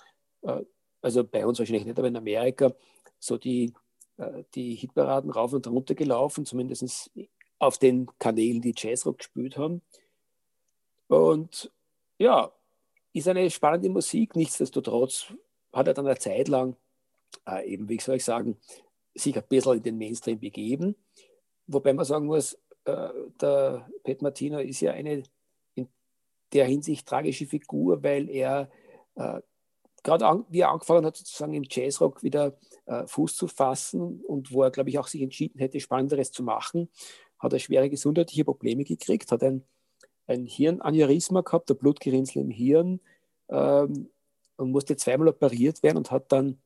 also 1.01 1.23
bei 1.23 1.45
uns 1.45 1.59
wahrscheinlich 1.59 1.85
nicht, 1.85 1.97
aber 1.97 2.07
in 2.07 2.17
Amerika, 2.17 2.73
so 3.19 3.37
die, 3.37 3.73
die 4.53 4.75
Hitparaden 4.75 5.31
rauf 5.31 5.53
und 5.53 5.65
runter 5.67 5.95
gelaufen, 5.95 6.45
zumindest 6.45 7.11
auf 7.59 7.77
den 7.77 8.07
Kanälen, 8.19 8.61
die 8.61 8.73
Jazzrock 8.75 9.19
gespielt 9.19 9.57
haben. 9.57 9.81
Und 11.07 11.71
ja, 12.17 12.51
ist 13.13 13.27
eine 13.27 13.49
spannende 13.49 13.89
Musik. 13.89 14.35
Nichtsdestotrotz 14.35 15.33
hat 15.71 15.87
er 15.87 15.93
dann 15.93 16.07
eine 16.07 16.17
Zeit 16.17 16.47
lang, 16.47 16.75
äh, 17.47 17.65
eben 17.71 17.87
wie 17.87 17.99
soll 17.99 18.15
ich 18.15 18.25
sagen, 18.25 18.57
sich 19.15 19.35
ein 19.35 19.43
bisschen 19.47 19.77
in 19.77 19.83
den 19.83 19.97
Mainstream 19.97 20.39
begeben. 20.39 20.95
Wobei 21.67 21.93
man 21.93 22.05
sagen 22.05 22.25
muss, 22.25 22.57
äh, 22.85 23.09
der 23.39 23.87
Pat 24.03 24.21
Martino 24.21 24.59
ist 24.59 24.81
ja 24.81 24.91
eine 24.91 25.23
in 25.75 25.87
der 26.51 26.65
Hinsicht 26.65 27.07
tragische 27.07 27.45
Figur, 27.45 28.03
weil 28.03 28.29
er 28.29 28.69
äh, 29.15 29.41
gerade 30.03 30.45
wie 30.49 30.59
er 30.59 30.69
angefangen 30.69 31.05
hat, 31.05 31.15
sozusagen 31.15 31.53
im 31.53 31.63
Jazzrock 31.67 32.23
wieder 32.23 32.57
äh, 32.85 33.07
Fuß 33.07 33.35
zu 33.35 33.47
fassen 33.47 34.21
und 34.21 34.51
wo 34.51 34.63
er, 34.63 34.71
glaube 34.71 34.89
ich, 34.89 34.99
auch 34.99 35.07
sich 35.07 35.21
entschieden 35.21 35.59
hätte, 35.59 35.79
Spannenderes 35.79 36.31
zu 36.31 36.43
machen, 36.43 36.89
hat 37.39 37.53
er 37.53 37.59
schwere 37.59 37.89
gesundheitliche 37.89 38.45
Probleme 38.45 38.83
gekriegt, 38.83 39.31
hat 39.31 39.43
ein, 39.43 39.63
ein 40.27 40.45
Hirnaneurysma 40.45 41.41
gehabt, 41.41 41.71
ein 41.71 41.77
Blutgerinnsel 41.77 42.41
im 42.41 42.49
Hirn 42.49 42.99
ähm, 43.49 44.09
und 44.57 44.71
musste 44.71 44.95
zweimal 44.97 45.29
operiert 45.29 45.81
werden 45.83 45.97
und 45.97 46.11
hat 46.11 46.31
dann 46.31 46.61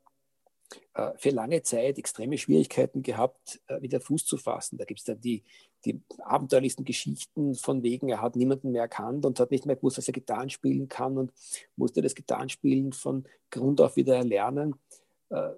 äh, 0.93 1.12
für 1.17 1.30
lange 1.30 1.62
Zeit 1.63 1.97
extreme 1.97 2.38
Schwierigkeiten 2.38 3.03
gehabt, 3.03 3.62
äh, 3.67 3.82
wieder 3.82 4.01
Fuß 4.01 4.25
zu 4.25 4.38
fassen. 4.38 4.77
Da 4.77 4.86
gibt 4.86 4.99
es 4.99 5.06
dann 5.06 5.21
die, 5.21 5.43
die 5.88 6.02
abenteuerlichsten 6.19 6.86
Geschichten 6.86 7.56
von 7.56 7.82
wegen, 7.84 8.10
er 8.10 8.21
hat 8.21 8.36
niemanden 8.36 8.71
mehr 8.71 8.84
erkannt 8.84 9.26
und 9.26 9.39
hat 9.39 9.52
nicht 9.52 9.65
mehr 9.65 9.76
gewusst, 9.76 9.97
dass 9.97 10.08
er 10.08 10.13
Gitarren 10.13 10.50
spielen 10.50 10.88
kann 10.88 11.17
und 11.17 11.32
musste 11.76 12.02
das 12.02 12.15
Gitarrenspielen 12.15 12.93
von 12.93 13.26
Grund 13.50 13.80
auf 13.80 13.95
wieder 13.95 14.15
erlernen. 14.17 14.76
Äh, 15.30 15.52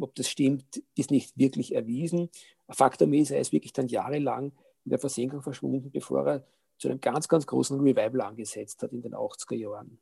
ob 0.00 0.14
das 0.14 0.28
stimmt, 0.28 0.82
ist 0.94 1.10
nicht 1.10 1.36
wirklich 1.36 1.74
erwiesen. 1.74 2.30
Faktum 2.70 3.12
ist, 3.12 3.30
er 3.30 3.40
ist 3.40 3.52
wirklich 3.52 3.72
dann 3.72 3.88
jahrelang 3.88 4.52
in 4.84 4.90
der 4.90 4.98
Versenkung 4.98 5.42
verschwunden, 5.42 5.90
bevor 5.90 6.26
er 6.26 6.44
zu 6.78 6.88
einem 6.88 7.00
ganz, 7.00 7.28
ganz 7.28 7.46
großen 7.46 7.78
Revival 7.80 8.20
angesetzt 8.20 8.82
hat 8.82 8.92
in 8.92 9.02
den 9.02 9.14
80er 9.14 9.56
Jahren. 9.56 9.98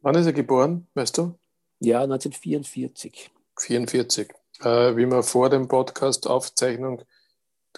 Wann 0.00 0.14
ist 0.16 0.26
er 0.26 0.32
geboren, 0.32 0.86
weißt 0.94 1.18
du? 1.18 1.34
Ja, 1.80 2.02
1944. 2.02 3.30
44. 3.58 4.32
Äh, 4.60 4.96
wie 4.96 5.06
wir 5.06 5.22
vor 5.22 5.50
dem 5.50 5.68
Podcast-Aufzeichnung 5.68 7.02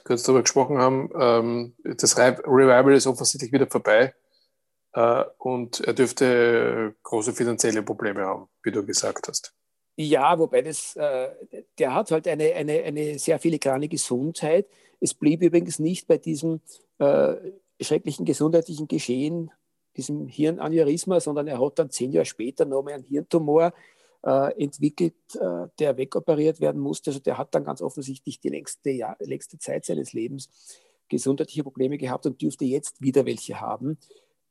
kurz 0.04 0.22
darüber 0.22 0.42
gesprochen 0.42 0.78
haben, 0.78 1.10
ähm, 1.18 1.74
das 1.84 2.16
Revival 2.16 2.94
ist 2.94 3.06
offensichtlich 3.06 3.52
wieder 3.52 3.66
vorbei 3.66 4.14
äh, 4.92 5.24
und 5.38 5.80
er 5.80 5.94
dürfte 5.94 6.94
große 7.02 7.32
finanzielle 7.32 7.82
Probleme 7.82 8.24
haben, 8.24 8.48
wie 8.62 8.70
du 8.70 8.84
gesagt 8.84 9.28
hast. 9.28 9.54
Ja, 9.96 10.38
wobei 10.38 10.62
das, 10.62 10.96
äh, 10.96 11.28
der 11.78 11.94
hat 11.94 12.10
halt 12.10 12.26
eine, 12.26 12.54
eine, 12.54 12.82
eine 12.84 13.18
sehr 13.18 13.38
filigrane 13.38 13.88
Gesundheit. 13.88 14.66
Es 14.98 15.14
blieb 15.14 15.42
übrigens 15.42 15.78
nicht 15.78 16.06
bei 16.06 16.18
diesem 16.18 16.60
äh, 16.98 17.34
schrecklichen 17.80 18.24
gesundheitlichen 18.24 18.88
Geschehen, 18.88 19.50
diesem 19.96 20.26
Hirnaneurysma, 20.26 21.20
sondern 21.20 21.48
er 21.48 21.60
hat 21.60 21.78
dann 21.78 21.90
zehn 21.90 22.12
Jahre 22.12 22.26
später 22.26 22.64
nochmal 22.64 22.94
einen 22.94 23.04
Hirntumor 23.04 23.72
entwickelt, 24.22 25.14
äh, 25.34 25.68
der 25.78 25.96
wegoperiert 25.96 26.60
werden 26.60 26.80
musste. 26.80 27.10
Also 27.10 27.20
der 27.20 27.38
hat 27.38 27.54
dann 27.54 27.64
ganz 27.64 27.80
offensichtlich 27.80 28.40
die 28.40 28.50
längste, 28.50 28.90
Jahr, 28.90 29.16
längste 29.20 29.58
Zeit 29.58 29.84
seines 29.84 30.12
Lebens 30.12 30.48
gesundheitliche 31.08 31.64
Probleme 31.64 31.98
gehabt 31.98 32.26
und 32.26 32.40
dürfte 32.40 32.64
jetzt 32.64 33.00
wieder 33.00 33.26
welche 33.26 33.60
haben. 33.60 33.98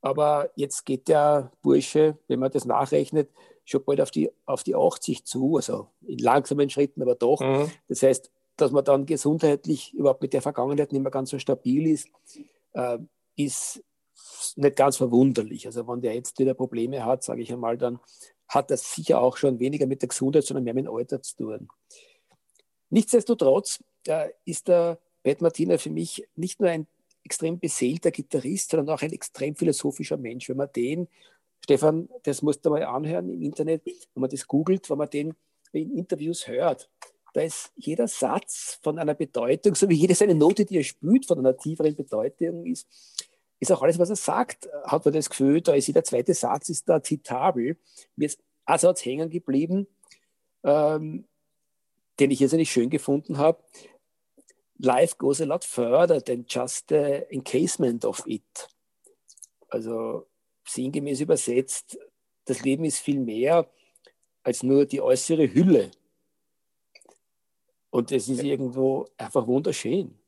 Aber 0.02 0.50
jetzt 0.56 0.86
geht 0.86 1.08
der 1.08 1.52
Bursche, 1.62 2.18
wenn 2.28 2.40
man 2.40 2.50
das 2.50 2.64
nachrechnet, 2.64 3.30
schon 3.64 3.84
bald 3.84 4.00
auf 4.00 4.10
die, 4.10 4.30
auf 4.46 4.62
die 4.62 4.74
80 4.74 5.24
zu, 5.24 5.56
also 5.56 5.88
in 6.06 6.18
langsamen 6.18 6.70
Schritten, 6.70 7.02
aber 7.02 7.14
doch. 7.14 7.40
Mhm. 7.40 7.70
Das 7.88 8.02
heißt, 8.02 8.30
dass 8.56 8.72
man 8.72 8.84
dann 8.84 9.06
gesundheitlich 9.06 9.94
überhaupt 9.94 10.22
mit 10.22 10.32
der 10.32 10.42
Vergangenheit 10.42 10.92
nicht 10.92 11.02
mehr 11.02 11.10
ganz 11.10 11.30
so 11.30 11.38
stabil 11.38 11.86
ist, 11.88 12.08
äh, 12.72 12.98
ist 13.36 13.82
nicht 14.56 14.76
ganz 14.76 14.96
verwunderlich. 14.96 15.66
Also 15.66 15.86
wenn 15.86 16.00
der 16.00 16.14
jetzt 16.14 16.38
wieder 16.38 16.54
Probleme 16.54 17.04
hat, 17.04 17.22
sage 17.22 17.42
ich 17.42 17.52
einmal, 17.52 17.78
dann 17.78 18.00
hat 18.50 18.70
das 18.70 18.94
sicher 18.94 19.20
auch 19.20 19.36
schon 19.36 19.60
weniger 19.60 19.86
mit 19.86 20.02
der 20.02 20.08
Gesundheit, 20.08 20.44
sondern 20.44 20.64
mehr 20.64 20.74
mit 20.74 20.86
dem 20.86 20.94
Alter 20.94 21.22
zu 21.22 21.36
tun. 21.36 21.68
Nichtsdestotrotz 22.90 23.82
äh, 24.06 24.30
ist 24.44 24.68
der 24.68 24.98
Pat 25.22 25.40
Martina 25.40 25.78
für 25.78 25.90
mich 25.90 26.26
nicht 26.34 26.60
nur 26.60 26.68
ein 26.68 26.86
extrem 27.22 27.58
beseelter 27.58 28.10
Gitarrist, 28.10 28.70
sondern 28.70 28.94
auch 28.94 29.02
ein 29.02 29.12
extrem 29.12 29.54
philosophischer 29.54 30.16
Mensch. 30.16 30.48
Wenn 30.48 30.56
man 30.56 30.72
den 30.74 31.06
Stefan, 31.62 32.08
das 32.24 32.42
musst 32.42 32.64
du 32.66 32.70
mal 32.70 32.82
anhören 32.82 33.30
im 33.30 33.42
Internet, 33.42 33.82
wenn 33.86 34.20
man 34.20 34.30
das 34.30 34.46
googelt, 34.46 34.90
wenn 34.90 34.98
man 34.98 35.10
den 35.10 35.34
in 35.72 35.96
Interviews 35.96 36.48
hört. 36.48 36.90
Da 37.32 37.42
ist 37.42 37.70
jeder 37.76 38.08
Satz 38.08 38.80
von 38.82 38.98
einer 38.98 39.14
Bedeutung, 39.14 39.76
so 39.76 39.88
wie 39.88 39.94
jede 39.94 40.16
seine 40.16 40.34
Note, 40.34 40.64
die 40.64 40.78
er 40.78 40.82
spürt, 40.82 41.26
von 41.26 41.38
einer 41.38 41.56
tieferen 41.56 41.94
Bedeutung 41.94 42.66
ist, 42.66 42.88
ist 43.60 43.70
auch 43.70 43.82
alles, 43.82 43.98
was 43.98 44.10
er 44.10 44.16
sagt, 44.16 44.68
hat 44.84 45.04
man 45.04 45.14
das 45.14 45.28
Gefühl, 45.28 45.60
da 45.60 45.74
ist 45.74 45.86
jeder 45.86 46.02
zweite 46.02 46.34
Satz 46.34 46.70
ist 46.70 46.88
da 46.88 47.02
zitabel. 47.02 47.76
Mir 48.16 48.26
ist 48.26 48.40
ein 48.64 48.78
Satz 48.78 49.04
hängen 49.04 49.28
geblieben, 49.28 49.86
ähm, 50.64 51.26
den 52.18 52.30
ich 52.30 52.40
jetzt 52.40 52.52
nicht 52.52 52.72
schön 52.72 52.90
gefunden 52.90 53.38
habe. 53.38 53.62
Life 54.78 55.16
goes 55.18 55.42
a 55.42 55.44
lot 55.44 55.64
further 55.64 56.24
than 56.24 56.46
just 56.48 56.88
the 56.88 57.22
encasement 57.28 58.04
of 58.06 58.22
it. 58.26 58.68
Also 59.68 60.26
sinngemäß 60.66 61.20
übersetzt, 61.20 61.98
das 62.46 62.62
Leben 62.62 62.84
ist 62.84 62.98
viel 62.98 63.20
mehr 63.20 63.70
als 64.42 64.62
nur 64.62 64.86
die 64.86 65.02
äußere 65.02 65.52
Hülle. 65.52 65.90
Und 67.90 68.10
es 68.10 68.28
ist 68.28 68.42
irgendwo 68.42 69.06
einfach 69.18 69.46
wunderschön. 69.46 70.18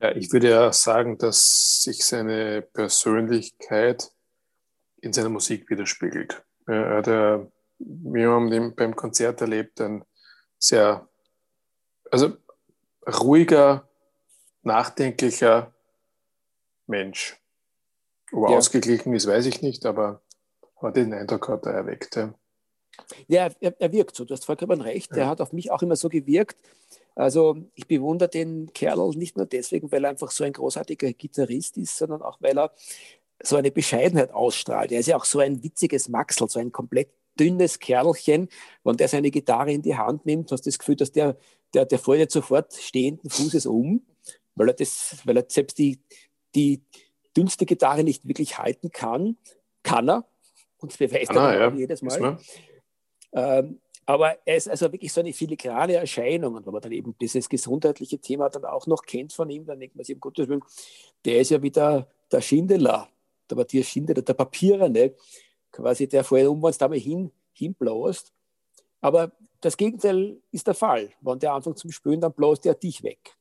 Ja, 0.00 0.14
ich 0.16 0.32
würde 0.32 0.50
ja 0.50 0.72
sagen, 0.72 1.16
dass 1.18 1.63
sich 1.84 2.04
seine 2.04 2.62
Persönlichkeit 2.62 4.10
in 5.00 5.12
seiner 5.12 5.28
Musik 5.28 5.70
widerspiegelt. 5.70 6.42
Er 6.66 6.96
hat 6.96 7.06
ja, 7.06 7.46
wir 7.78 8.30
haben 8.30 8.74
beim 8.74 8.96
Konzert 8.96 9.40
erlebt, 9.40 9.80
ein 9.80 10.04
sehr, 10.58 11.06
also 12.10 12.36
ruhiger, 13.06 13.88
nachdenklicher 14.62 15.72
Mensch. 16.86 17.38
Ob 18.32 18.44
er 18.44 18.52
ja. 18.52 18.56
ausgeglichen 18.56 19.14
ist, 19.14 19.26
weiß 19.26 19.46
ich 19.46 19.62
nicht, 19.62 19.84
aber, 19.86 20.22
aber 20.76 20.90
den 20.90 21.12
Eindruck 21.12 21.48
hat 21.48 21.66
er 21.66 21.72
erweckt. 21.72 22.16
Ja, 22.16 22.34
ja 23.28 23.50
er, 23.60 23.74
er, 23.78 23.92
wirkt 23.92 24.16
so, 24.16 24.24
du 24.24 24.32
hast 24.32 24.46
vollkommen 24.46 24.80
recht. 24.80 25.10
Ja. 25.12 25.24
Er 25.24 25.28
hat 25.28 25.40
auf 25.40 25.52
mich 25.52 25.70
auch 25.70 25.82
immer 25.82 25.96
so 25.96 26.08
gewirkt. 26.08 26.56
Also 27.14 27.56
ich 27.74 27.86
bewundere 27.86 28.28
den 28.28 28.72
Kerl 28.72 29.10
nicht 29.10 29.36
nur 29.36 29.46
deswegen, 29.46 29.90
weil 29.92 30.04
er 30.04 30.10
einfach 30.10 30.30
so 30.30 30.44
ein 30.44 30.52
großartiger 30.52 31.12
Gitarrist 31.12 31.76
ist, 31.76 31.96
sondern 31.96 32.22
auch, 32.22 32.40
weil 32.40 32.58
er 32.58 32.72
so 33.42 33.56
eine 33.56 33.70
Bescheidenheit 33.70 34.32
ausstrahlt. 34.32 34.92
Er 34.92 35.00
ist 35.00 35.06
ja 35.06 35.16
auch 35.16 35.24
so 35.24 35.38
ein 35.38 35.62
witziges 35.62 36.08
Maxel, 36.08 36.48
so 36.48 36.58
ein 36.58 36.72
komplett 36.72 37.10
dünnes 37.38 37.78
Kerlchen. 37.78 38.48
Wenn 38.82 38.96
der 38.96 39.08
seine 39.08 39.30
Gitarre 39.30 39.72
in 39.72 39.82
die 39.82 39.96
Hand 39.96 40.26
nimmt, 40.26 40.50
hast 40.50 40.66
du 40.66 40.70
das 40.70 40.78
Gefühl, 40.78 40.96
dass 40.96 41.12
der, 41.12 41.36
der, 41.72 41.84
der 41.84 41.98
fällt 41.98 42.20
jetzt 42.20 42.32
sofort 42.32 42.72
stehenden 42.74 43.30
Fußes 43.30 43.66
um, 43.66 44.02
weil 44.54 44.68
er, 44.68 44.74
das, 44.74 45.16
weil 45.24 45.36
er 45.36 45.44
selbst 45.48 45.78
die, 45.78 46.00
die, 46.54 46.82
dünnste 47.36 47.66
Gitarre 47.66 48.04
nicht 48.04 48.26
wirklich 48.26 48.58
halten 48.58 48.90
kann. 48.90 49.36
Kann 49.82 50.08
er. 50.08 50.24
Und 50.78 50.92
das 50.92 50.98
beweist 50.98 51.30
er 51.30 51.36
ah, 51.36 51.54
ja. 51.54 51.74
jedes 51.74 52.02
Mal. 52.02 52.38
Ähm, 53.32 53.80
aber 54.06 54.38
er 54.44 54.56
ist 54.56 54.68
also 54.68 54.92
wirklich 54.92 55.12
so 55.12 55.20
eine 55.20 55.32
filigrane 55.32 55.94
Erscheinung. 55.94 56.54
Und 56.54 56.66
wenn 56.66 56.72
man 56.72 56.82
dann 56.82 56.92
eben 56.92 57.16
dieses 57.20 57.48
gesundheitliche 57.48 58.18
Thema 58.18 58.48
dann 58.50 58.64
auch 58.64 58.86
noch 58.86 59.02
kennt 59.02 59.32
von 59.32 59.48
ihm, 59.50 59.64
dann 59.64 59.80
denkt 59.80 59.96
man 59.96 60.04
sich, 60.04 60.14
um 60.14 60.20
Gottes 60.20 60.48
Willen, 60.48 60.62
der 61.24 61.40
ist 61.40 61.50
ja 61.50 61.62
wieder 61.62 62.08
der 62.30 62.40
Schindeler, 62.40 63.08
der 63.48 63.56
Matthias 63.56 63.86
Schindeler, 63.86 64.22
der 64.22 64.34
Papiererne, 64.34 65.14
quasi 65.72 66.08
der 66.08 66.24
vorher 66.24 66.50
um, 66.50 66.64
es 66.66 66.78
da 66.78 66.88
mal 66.88 66.98
hin, 66.98 67.30
hinblaust. 67.52 68.32
Aber 69.00 69.32
das 69.60 69.76
Gegenteil 69.76 70.38
ist 70.50 70.66
der 70.66 70.74
Fall. 70.74 71.10
Wenn 71.20 71.38
der 71.38 71.52
anfängt 71.52 71.78
zum 71.78 71.90
Spülen, 71.90 72.20
dann 72.20 72.32
blaust 72.32 72.66
er 72.66 72.74
dich 72.74 73.02
weg. 73.02 73.36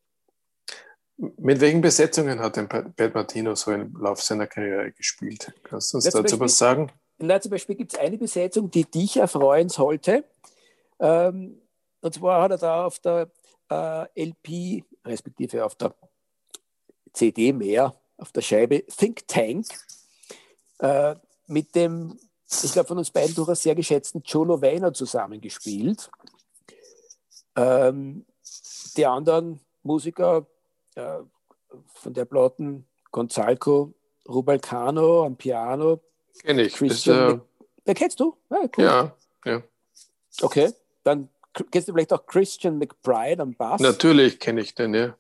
Mit 1.17 1.62
welchen 1.62 1.82
Besetzungen 1.82 2.39
hat 2.39 2.56
denn 2.56 2.67
Pat 2.67 3.13
Martino 3.13 3.54
so 3.56 3.71
im 3.71 3.95
Lauf 3.97 4.21
seiner 4.21 4.47
Karriere 4.47 4.91
gespielt? 4.91 5.54
Kannst 5.63 5.93
du 5.93 5.97
uns 5.97 6.06
ja, 6.06 6.12
dazu 6.12 6.23
Beispiel, 6.23 6.39
was 6.39 6.58
sagen? 6.58 6.91
Na, 7.19 7.39
zum 7.39 7.52
Beispiel 7.52 7.76
gibt 7.76 7.93
es 7.93 7.99
eine 7.99 8.17
Besetzung, 8.17 8.71
die 8.71 8.86
dich 8.86 9.17
erfreuen 9.17 9.69
sollte. 9.69 10.23
Ähm, 11.03 11.61
und 11.99 12.13
zwar 12.13 12.41
hat 12.41 12.51
er 12.51 12.57
da 12.57 12.85
auf 12.85 12.99
der 12.99 13.29
äh, 13.69 14.25
LP, 14.25 14.85
respektive 15.05 15.65
auf 15.65 15.75
der 15.75 15.93
CD 17.11 17.51
mehr, 17.51 17.93
auf 18.17 18.31
der 18.31 18.41
Scheibe 18.41 18.85
Think 18.85 19.27
Tank, 19.27 19.67
äh, 20.79 21.15
mit 21.47 21.75
dem, 21.75 22.17
ich 22.49 22.71
glaube, 22.71 22.87
von 22.87 22.97
uns 22.97 23.11
beiden 23.11 23.35
durchaus 23.35 23.61
sehr 23.61 23.75
geschätzten 23.75 24.23
Joe 24.25 24.47
Lovano 24.47 24.91
zusammengespielt. 24.91 26.09
Ähm, 27.57 28.25
die 28.95 29.05
anderen 29.05 29.59
Musiker 29.83 30.47
äh, 30.95 31.19
von 31.95 32.13
der 32.13 32.25
Platten 32.25 32.87
Gonzalco 33.11 33.93
Rubalcano 34.27 35.25
am 35.25 35.35
Piano. 35.35 35.99
Kenne 36.41 36.63
ich. 36.63 36.73
Christian 36.73 37.41
das, 37.83 37.91
äh, 37.91 37.93
kennst 37.93 38.19
du? 38.21 38.37
Ah, 38.49 38.67
cool. 38.77 38.83
Ja, 38.85 39.15
ja. 39.45 39.63
Okay, 40.41 40.73
dann 41.03 41.29
kennst 41.71 41.87
du 41.87 41.93
vielleicht 41.93 42.13
auch 42.13 42.25
Christian 42.25 42.77
McBride 42.77 43.41
am 43.41 43.53
Bass? 43.53 43.81
Natürlich 43.81 44.39
kenne 44.39 44.61
ich 44.61 44.73
den, 44.73 44.93
ja. 44.93 45.15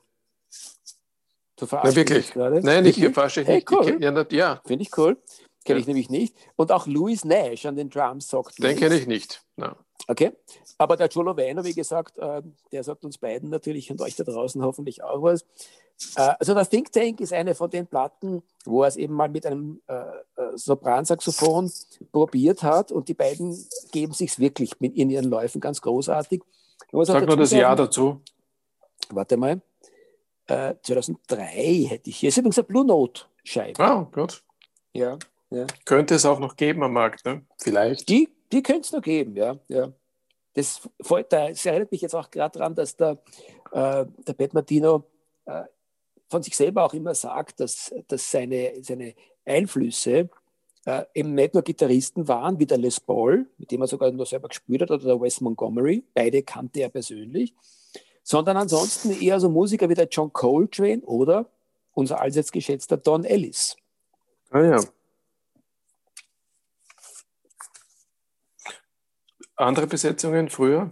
Du 1.55 1.67
Na, 1.71 1.95
wirklich? 1.95 2.31
gerade? 2.31 2.61
Nein, 2.61 2.85
ich 2.85 2.97
verarsche 2.97 3.41
dich 3.41 3.47
hey, 3.47 3.55
nicht. 3.57 3.71
Cool. 3.71 4.01
ja, 4.01 4.25
ja. 4.31 4.61
Finde 4.65 4.83
ich 4.83 4.97
cool. 4.97 5.17
Kenne 5.63 5.79
ja. 5.79 5.81
ich 5.81 5.87
nämlich 5.87 6.09
nicht. 6.09 6.35
Und 6.55 6.71
auch 6.71 6.87
Louis 6.87 7.23
Nash 7.23 7.65
an 7.65 7.75
den 7.75 7.89
Drums 7.89 8.27
sagt 8.27 8.61
Den 8.61 8.75
kenne 8.77 8.95
ich 8.95 9.07
nicht. 9.07 9.43
No. 9.55 9.75
Okay, 10.07 10.33
aber 10.77 10.97
der 10.97 11.07
Giolo 11.07 11.37
Weiner, 11.37 11.63
wie 11.63 11.73
gesagt, 11.73 12.17
äh, 12.17 12.41
der 12.71 12.83
sagt 12.83 13.05
uns 13.05 13.17
beiden 13.17 13.49
natürlich 13.49 13.89
und 13.89 14.01
euch 14.01 14.15
da 14.15 14.23
draußen 14.23 14.61
hoffentlich 14.61 15.01
auch 15.01 15.21
was. 15.21 15.43
Äh, 16.17 16.33
also 16.39 16.53
der 16.53 16.65
Think 16.67 16.91
Tank 16.91 17.21
ist 17.21 17.31
eine 17.31 17.55
von 17.55 17.69
den 17.69 17.87
Platten, 17.87 18.43
wo 18.65 18.83
er 18.83 18.89
es 18.89 18.97
eben 18.97 19.13
mal 19.13 19.29
mit 19.29 19.45
einem 19.45 19.81
äh, 19.87 20.03
Sopransaxophon 20.55 21.71
probiert 22.11 22.63
hat 22.63 22.91
und 22.91 23.07
die 23.07 23.13
beiden 23.13 23.57
geben 23.91 24.13
sich 24.13 24.37
wirklich 24.39 24.79
mit 24.79 24.95
in 24.95 25.09
ihren 25.09 25.29
Läufen 25.29 25.61
ganz 25.61 25.81
großartig. 25.81 26.41
Sag 26.91 27.25
mal 27.25 27.37
das 27.37 27.51
Jahr 27.51 27.75
dazu. 27.75 28.21
Warte 29.09 29.37
mal. 29.37 29.61
2003 30.45 31.87
hätte 31.87 32.09
ich 32.09 32.17
hier. 32.17 32.29
Ist 32.29 32.37
übrigens 32.37 32.57
eine 32.59 32.67
Blue 32.67 32.85
Note 32.85 33.23
Scheibe. 33.43 33.81
Ah, 33.81 34.07
gut. 34.11 34.43
Ja, 34.91 35.17
ja. 35.49 35.65
Könnte 35.85 36.15
es 36.15 36.25
auch 36.25 36.39
noch 36.39 36.55
geben 36.55 36.83
am 36.83 36.93
Markt, 36.93 37.25
ne? 37.25 37.45
Vielleicht. 37.57 38.09
Die 38.09 38.29
die 38.53 38.63
könnte 38.63 38.81
es 38.81 38.91
noch 38.91 39.01
geben, 39.01 39.35
ja. 39.35 39.57
ja. 39.67 39.91
Das, 40.53 40.87
das 41.29 41.65
erinnert 41.65 41.91
mich 41.91 42.01
jetzt 42.01 42.13
auch 42.13 42.29
gerade 42.29 42.59
daran, 42.59 42.75
dass 42.75 42.95
der, 42.95 43.17
äh, 43.71 44.05
der 44.27 44.33
Pat 44.33 44.53
Martino 44.53 45.03
äh, 45.45 45.63
von 46.29 46.43
sich 46.43 46.55
selber 46.55 46.83
auch 46.85 46.93
immer 46.93 47.15
sagt, 47.15 47.59
dass, 47.59 47.93
dass 48.07 48.29
seine, 48.29 48.73
seine 48.81 49.15
Einflüsse 49.45 50.29
äh, 50.85 51.05
eben 51.13 51.33
nicht 51.33 51.53
nur 51.55 51.63
Gitarristen 51.63 52.27
waren, 52.27 52.59
wie 52.59 52.67
der 52.67 52.77
Les 52.77 52.99
Paul, 52.99 53.47
mit 53.57 53.71
dem 53.71 53.81
er 53.81 53.87
sogar 53.87 54.11
nur 54.11 54.25
selber 54.25 54.49
gespielt 54.49 54.81
hat, 54.81 54.91
oder 54.91 55.05
der 55.05 55.21
Wes 55.21 55.41
Montgomery, 55.41 56.03
beide 56.13 56.43
kannte 56.43 56.81
er 56.81 56.89
persönlich, 56.89 57.53
sondern 58.21 58.57
ansonsten 58.57 59.11
eher 59.19 59.39
so 59.39 59.49
Musiker 59.49 59.89
wie 59.89 59.95
der 59.95 60.07
John 60.07 60.31
Coltrane 60.31 61.01
oder 61.01 61.47
unser 61.93 62.21
allseits 62.21 62.51
geschätzter 62.51 62.97
Don 62.97 63.23
Ellis. 63.23 63.75
Ah 64.51 64.61
ja. 64.61 64.79
Andere 69.55 69.87
Besetzungen 69.87 70.49
früher? 70.49 70.91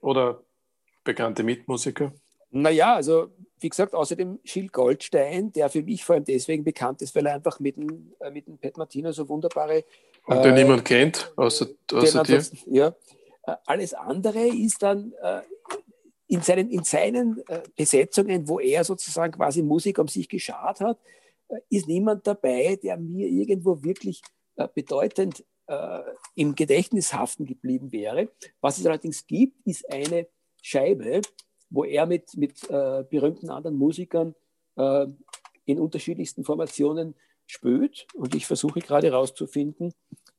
Oder 0.00 0.42
bekannte 1.04 1.42
Mitmusiker? 1.42 2.12
Naja, 2.50 2.94
also 2.94 3.30
wie 3.60 3.68
gesagt, 3.68 3.94
außerdem 3.94 4.40
Schild 4.44 4.72
Goldstein, 4.72 5.52
der 5.52 5.68
für 5.68 5.82
mich 5.82 6.04
vor 6.04 6.14
allem 6.14 6.24
deswegen 6.24 6.64
bekannt 6.64 7.02
ist, 7.02 7.14
weil 7.14 7.26
er 7.26 7.34
einfach 7.34 7.60
mit 7.60 7.76
dem, 7.76 8.12
äh, 8.20 8.30
mit 8.30 8.46
dem 8.46 8.58
Pat 8.58 8.76
Martino 8.76 9.12
so 9.12 9.28
wunderbare. 9.28 9.84
Und 10.26 10.44
den 10.44 10.56
äh, 10.56 10.62
niemand 10.62 10.84
kennt, 10.84 11.32
außer, 11.36 11.68
außer 11.92 12.22
dir. 12.22 12.42
Ja, 12.66 12.94
äh, 13.46 13.54
alles 13.66 13.94
andere 13.94 14.46
ist 14.46 14.82
dann 14.82 15.12
äh, 15.22 15.42
in 16.28 16.40
seinen, 16.42 16.70
in 16.70 16.84
seinen 16.84 17.42
äh, 17.48 17.62
Besetzungen, 17.76 18.48
wo 18.48 18.60
er 18.60 18.84
sozusagen 18.84 19.32
quasi 19.32 19.62
Musik 19.62 19.98
um 19.98 20.08
sich 20.08 20.28
geschart 20.28 20.80
hat, 20.80 20.98
äh, 21.48 21.56
ist 21.68 21.86
niemand 21.86 22.26
dabei, 22.26 22.78
der 22.82 22.96
mir 22.96 23.28
irgendwo 23.28 23.82
wirklich 23.82 24.22
bedeutend 24.74 25.42
im 26.34 26.54
Gedächtnis 26.54 27.14
haften 27.14 27.46
geblieben 27.46 27.92
wäre. 27.92 28.28
Was 28.60 28.78
es 28.78 28.86
allerdings 28.86 29.26
gibt, 29.26 29.66
ist 29.66 29.90
eine 29.90 30.26
Scheibe, 30.62 31.22
wo 31.70 31.84
er 31.84 32.06
mit, 32.06 32.36
mit 32.36 32.68
äh, 32.68 33.04
berühmten 33.08 33.50
anderen 33.50 33.76
Musikern 33.76 34.34
äh, 34.76 35.06
in 35.64 35.78
unterschiedlichsten 35.78 36.44
Formationen 36.44 37.14
spielt. 37.46 38.06
Und 38.14 38.34
ich 38.34 38.46
versuche 38.46 38.80
gerade 38.80 39.08
herauszufinden, 39.08 39.92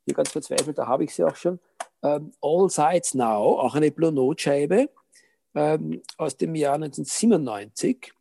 hier 0.05 0.13
ganz 0.13 0.31
verzweifelt, 0.31 0.77
da 0.77 0.87
habe 0.87 1.03
ich 1.03 1.13
sie 1.13 1.23
auch 1.23 1.35
schon, 1.35 1.59
ähm, 2.03 2.31
All 2.41 2.69
Sides 2.69 3.13
Now, 3.13 3.59
auch 3.59 3.75
eine 3.75 3.91
Blue 3.91 4.11
Note 4.11 4.41
Scheibe 4.41 4.89
ähm, 5.53 6.01
aus 6.17 6.37
dem 6.37 6.55
Jahr 6.55 6.75
1997. 6.75 8.11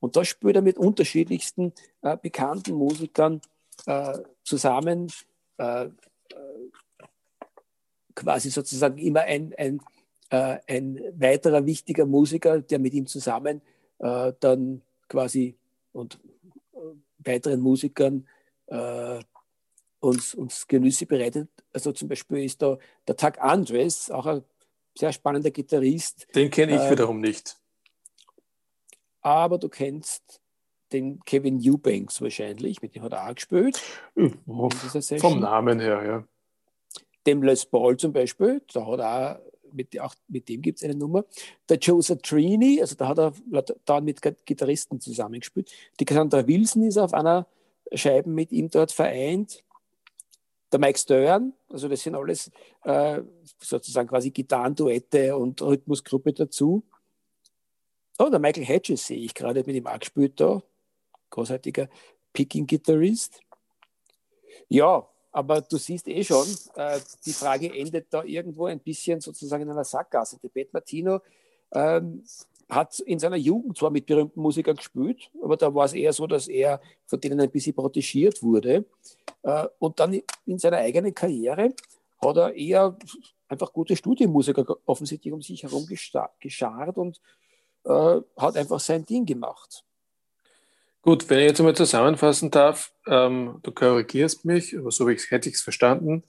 Und 0.00 0.16
da 0.16 0.24
spielt 0.24 0.56
er 0.56 0.62
mit 0.62 0.76
unterschiedlichsten 0.76 1.72
äh, 2.02 2.16
bekannten 2.16 2.74
Musikern 2.74 3.40
äh, 3.86 4.18
zusammen 4.42 5.10
äh, 5.58 5.84
äh, 5.84 5.90
quasi 8.14 8.50
sozusagen 8.50 8.98
immer 8.98 9.22
ein, 9.22 9.54
ein 9.56 9.80
äh, 10.30 10.58
ein 10.66 11.00
weiterer 11.16 11.64
wichtiger 11.66 12.06
Musiker, 12.06 12.60
der 12.60 12.78
mit 12.78 12.94
ihm 12.94 13.06
zusammen 13.06 13.60
äh, 13.98 14.32
dann 14.40 14.82
quasi 15.08 15.56
und 15.92 16.18
äh, 16.72 16.78
weiteren 17.18 17.60
Musikern 17.60 18.26
äh, 18.66 19.20
uns, 20.00 20.34
uns 20.34 20.66
Genüsse 20.66 21.06
bereitet. 21.06 21.48
Also 21.72 21.92
zum 21.92 22.08
Beispiel 22.08 22.44
ist 22.44 22.60
da 22.62 22.78
der 23.06 23.16
Tag 23.16 23.40
Andres, 23.40 24.10
auch 24.10 24.26
ein 24.26 24.44
sehr 24.96 25.12
spannender 25.12 25.50
Gitarrist. 25.50 26.26
Den 26.34 26.50
kenne 26.50 26.74
ich 26.74 26.82
äh, 26.82 26.90
wiederum 26.90 27.20
nicht. 27.20 27.56
Aber 29.20 29.58
du 29.58 29.68
kennst 29.68 30.40
den 30.94 31.20
Kevin 31.24 31.60
Eubanks 31.62 32.22
wahrscheinlich, 32.22 32.80
mit 32.80 32.94
dem 32.94 33.02
hat 33.02 33.12
er 33.12 33.28
auch 33.28 33.34
gespielt. 33.34 33.80
Oh, 34.46 34.68
vom 35.18 35.40
Namen 35.40 35.80
her, 35.80 36.02
ja. 36.04 36.24
Dem 37.26 37.42
Les 37.42 37.66
Paul 37.66 37.96
zum 37.96 38.12
Beispiel, 38.12 38.62
da 38.72 38.86
hat 38.86 39.00
er 39.00 39.36
auch 39.36 39.54
mit, 39.74 40.00
auch 40.00 40.14
mit 40.28 40.48
dem 40.48 40.62
gibt 40.62 40.78
es 40.78 40.84
eine 40.84 40.94
Nummer. 40.94 41.24
Der 41.68 41.78
Joe 41.78 42.00
Trini, 42.02 42.80
also 42.80 42.94
da 42.94 43.08
hat 43.08 43.18
er 43.18 43.32
da 43.84 44.00
mit 44.00 44.20
Gitarristen 44.46 45.00
zusammengespielt. 45.00 45.70
Die 46.00 46.04
Cassandra 46.04 46.46
Wilson 46.46 46.84
ist 46.84 46.98
auf 46.98 47.12
einer 47.12 47.46
Scheibe 47.92 48.30
mit 48.30 48.52
ihm 48.52 48.70
dort 48.70 48.92
vereint. 48.92 49.62
Der 50.72 50.80
Mike 50.80 50.98
Stern, 50.98 51.52
also 51.68 51.88
das 51.88 52.02
sind 52.02 52.14
alles 52.14 52.50
äh, 52.84 53.20
sozusagen 53.60 54.08
quasi 54.08 54.30
Gitarrenduette 54.30 55.36
und 55.36 55.60
Rhythmusgruppe 55.60 56.32
dazu. 56.32 56.82
Oh, 58.18 58.28
der 58.28 58.40
Michael 58.40 58.64
Hedges 58.64 59.06
sehe 59.06 59.18
ich 59.18 59.34
gerade 59.34 59.62
mit 59.64 59.76
ihm 59.76 59.86
auch 59.86 59.98
gespielt 59.98 60.40
da. 60.40 60.62
Großartiger 61.34 61.88
Picking-Gitarrist. 62.32 63.40
Ja, 64.68 65.04
aber 65.32 65.60
du 65.62 65.76
siehst 65.78 66.06
eh 66.06 66.22
schon, 66.22 66.46
äh, 66.76 67.00
die 67.26 67.32
Frage 67.32 67.76
endet 67.76 68.06
da 68.10 68.22
irgendwo 68.22 68.66
ein 68.66 68.78
bisschen 68.78 69.20
sozusagen 69.20 69.64
in 69.64 69.70
einer 69.70 69.84
Sackgasse. 69.84 70.38
Der 70.38 70.48
Pat 70.48 70.72
Martino 70.72 71.20
ähm, 71.72 72.22
hat 72.68 73.00
in 73.00 73.18
seiner 73.18 73.36
Jugend 73.36 73.76
zwar 73.76 73.90
mit 73.90 74.06
berühmten 74.06 74.40
Musikern 74.40 74.76
gespielt, 74.76 75.28
aber 75.42 75.56
da 75.56 75.74
war 75.74 75.86
es 75.86 75.92
eher 75.92 76.12
so, 76.12 76.28
dass 76.28 76.46
er 76.46 76.80
von 77.06 77.20
denen 77.20 77.40
ein 77.40 77.50
bisschen 77.50 77.74
protegiert 77.74 78.40
wurde. 78.44 78.84
Äh, 79.42 79.66
und 79.80 79.98
dann 79.98 80.20
in 80.46 80.58
seiner 80.58 80.78
eigenen 80.78 81.12
Karriere 81.12 81.74
hat 82.22 82.36
er 82.36 82.54
eher 82.54 82.96
einfach 83.48 83.72
gute 83.72 83.96
Studienmusiker 83.96 84.64
offensichtlich 84.86 85.34
um 85.34 85.42
sich 85.42 85.64
herum 85.64 85.84
geschart 85.86 86.96
und 86.96 87.20
äh, 87.84 88.20
hat 88.36 88.56
einfach 88.56 88.78
sein 88.78 89.04
Ding 89.04 89.26
gemacht. 89.26 89.84
Gut, 91.04 91.28
wenn 91.28 91.40
ich 91.40 91.48
jetzt 91.48 91.60
einmal 91.60 91.76
zusammenfassen 91.76 92.50
darf, 92.50 92.90
ähm, 93.06 93.60
du 93.62 93.72
korrigierst 93.72 94.46
mich, 94.46 94.74
aber 94.74 94.90
so 94.90 95.06
hätte 95.06 95.50
ich 95.50 95.56
es 95.56 95.60
verstanden. 95.60 96.24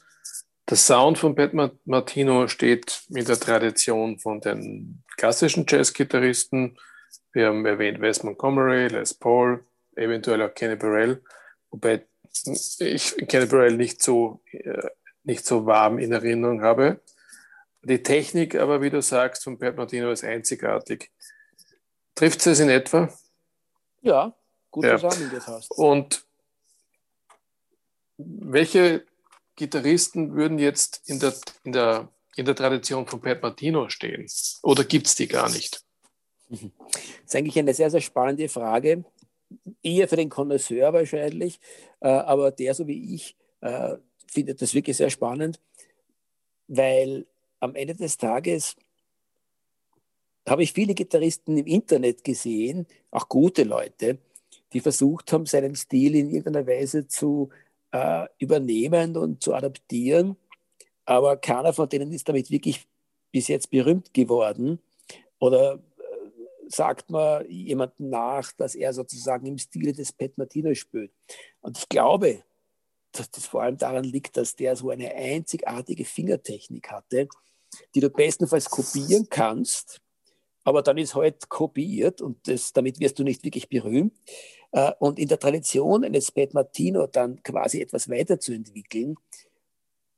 Der 0.70 0.76
Sound 0.76 1.18
von 1.18 1.34
Pat 1.34 1.54
Martino 1.86 2.50
steht 2.50 3.04
in 3.08 3.24
der 3.24 3.40
Tradition 3.40 4.20
von 4.20 4.42
den 4.42 5.02
klassischen 5.16 5.66
Jazz-Gitarristen. 5.66 6.78
Wir 7.32 7.48
haben 7.48 7.66
erwähnt 7.66 8.02
Wes 8.02 8.22
Montgomery, 8.24 8.88
Les 8.88 9.14
Paul, 9.14 9.64
eventuell 9.96 10.42
auch 10.42 10.54
Kenny 10.54 10.76
Burrell, 10.76 11.24
wobei 11.72 12.06
ich 12.80 13.16
Kenny 13.30 13.46
Burrell 13.46 13.78
nicht 13.78 14.04
so, 14.04 14.42
äh, 14.52 14.90
nicht 15.24 15.46
so 15.46 15.66
warm 15.66 16.00
in 16.00 16.12
Erinnerung 16.12 16.62
habe. 16.62 17.00
Die 17.82 18.04
Technik 18.04 18.56
aber, 18.56 18.82
wie 18.82 18.90
du 18.90 19.02
sagst, 19.02 19.46
von 19.46 19.58
Pat 19.58 19.78
Martino 19.78 20.12
ist 20.12 20.26
einzigartig. 20.26 21.12
Trifft 22.14 22.46
es 22.46 22.60
in 22.60 22.68
etwa? 22.68 23.08
Ja, 24.02 24.36
gut 24.76 24.84
ja. 24.84 25.00
zusammengefasst. 25.00 25.72
Und 25.72 26.26
welche 28.18 29.06
Gitarristen 29.56 30.36
würden 30.36 30.60
jetzt 30.60 31.02
in 31.06 31.20
der, 31.20 31.34
in 31.64 31.72
der, 31.72 32.10
in 32.36 32.46
der 32.46 32.56
Tradition 32.56 33.08
von 33.08 33.22
Pat 33.22 33.42
Martino 33.42 33.88
stehen? 33.88 34.28
Oder 34.64 34.84
gibt 34.84 35.08
es 35.08 35.16
die 35.16 35.28
gar 35.28 35.50
nicht? 35.50 35.82
Das 36.50 36.60
ist 37.26 37.36
eigentlich 37.36 37.58
eine 37.58 37.74
sehr, 37.74 37.90
sehr 37.90 38.02
spannende 38.02 38.50
Frage. 38.50 39.06
Eher 39.82 40.10
für 40.10 40.18
den 40.18 40.30
Connoisseur 40.30 40.92
wahrscheinlich, 40.92 41.60
äh, 42.02 42.10
aber 42.10 42.52
der, 42.52 42.74
so 42.74 42.86
wie 42.88 43.16
ich, 43.16 43.38
äh, 43.62 43.96
findet 44.28 44.62
das 44.62 44.74
wirklich 44.74 44.98
sehr 44.98 45.10
spannend, 45.10 45.62
weil 46.68 47.26
am 47.62 47.76
Ende 47.76 47.96
des 47.96 48.18
Tages 48.18 48.76
habe 50.48 50.64
ich 50.64 50.74
viele 50.74 50.94
Gitarristen 50.94 51.58
im 51.58 51.66
Internet 51.66 52.24
gesehen, 52.24 52.86
auch 53.12 53.30
gute 53.30 53.64
Leute, 53.64 54.20
die 54.76 54.82
versucht 54.82 55.32
haben, 55.32 55.46
seinen 55.46 55.74
Stil 55.74 56.16
in 56.16 56.30
irgendeiner 56.30 56.68
Weise 56.68 57.08
zu 57.08 57.50
äh, 57.92 58.28
übernehmen 58.40 59.16
und 59.16 59.42
zu 59.42 59.54
adaptieren. 59.54 60.36
Aber 61.06 61.38
keiner 61.38 61.72
von 61.72 61.88
denen 61.88 62.12
ist 62.12 62.28
damit 62.28 62.52
wirklich 62.52 62.86
bis 63.32 63.48
jetzt 63.48 63.70
berühmt 63.70 64.14
geworden. 64.14 64.80
Oder 65.40 65.76
äh, 65.76 65.80
sagt 66.68 67.10
man 67.10 67.50
jemandem 67.50 68.10
nach, 68.10 68.52
dass 68.52 68.76
er 68.76 68.92
sozusagen 68.92 69.46
im 69.46 69.58
Stile 69.58 69.94
des 69.94 70.12
Pat 70.12 70.38
Martino 70.38 70.74
spielt. 70.74 71.14
Und 71.62 71.78
ich 71.78 71.88
glaube, 71.88 72.44
dass 73.14 73.32
das 73.32 73.46
vor 73.46 73.62
allem 73.62 73.78
daran 73.78 74.04
liegt, 74.04 74.36
dass 74.36 74.58
der 74.58 74.76
so 74.76 74.90
eine 74.90 75.16
einzigartige 75.16 76.04
Fingertechnik 76.04 76.92
hatte, 76.92 77.30
die 77.94 78.02
du 78.02 78.10
bestenfalls 78.10 78.70
kopieren 78.70 79.28
kannst, 79.30 80.02
aber 80.66 80.82
dann 80.82 80.98
ist 80.98 81.16
halt 81.16 81.48
kopiert 81.48 82.22
und 82.22 82.48
das, 82.48 82.74
damit 82.74 83.00
wirst 83.00 83.20
du 83.20 83.24
nicht 83.24 83.44
wirklich 83.44 83.70
berühmt. 83.70 84.14
Äh, 84.72 84.92
und 85.00 85.20
in 85.20 85.30
der 85.30 85.40
Tradition 85.40 86.04
eines 86.04 86.32
Pat 86.32 86.54
Martino 86.54 87.08
dann 87.08 87.42
quasi 87.44 87.82
etwas 87.82 88.10
weiterzuentwickeln, 88.10 89.16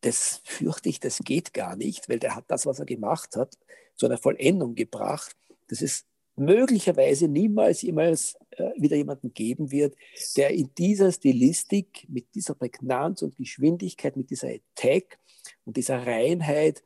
das 0.02 0.42
fürchte 0.46 0.90
ich, 0.90 1.00
das 1.00 1.20
geht 1.20 1.54
gar 1.54 1.76
nicht, 1.76 2.08
weil 2.08 2.20
der 2.20 2.36
hat 2.36 2.46
das, 2.48 2.66
was 2.66 2.80
er 2.80 2.86
gemacht 2.86 3.36
hat, 3.36 3.58
zu 3.96 4.06
einer 4.06 4.18
Vollendung 4.18 4.74
gebracht, 4.74 5.36
dass 5.68 5.82
es 5.82 6.06
möglicherweise 6.38 7.28
niemals 7.28 7.82
jemals 7.82 8.38
äh, 8.52 8.70
wieder 8.78 8.96
jemanden 8.96 9.34
geben 9.34 9.70
wird, 9.72 9.96
der 10.38 10.52
in 10.52 10.74
dieser 10.78 11.12
Stilistik, 11.12 12.06
mit 12.08 12.34
dieser 12.36 12.54
Prägnanz 12.54 13.22
und 13.22 13.36
Geschwindigkeit, 13.36 14.16
mit 14.16 14.30
dieser 14.30 14.50
Attack 14.50 15.20
und 15.66 15.76
dieser 15.76 16.08
Reinheit 16.08 16.84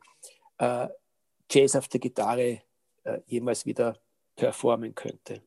äh, 0.58 0.88
Jazz 1.48 1.76
auf 1.76 1.86
der 1.86 2.00
Gitarre 2.00 2.62
jemals 3.26 3.66
wieder 3.66 3.98
performen 4.36 4.94
könnte. 4.94 5.42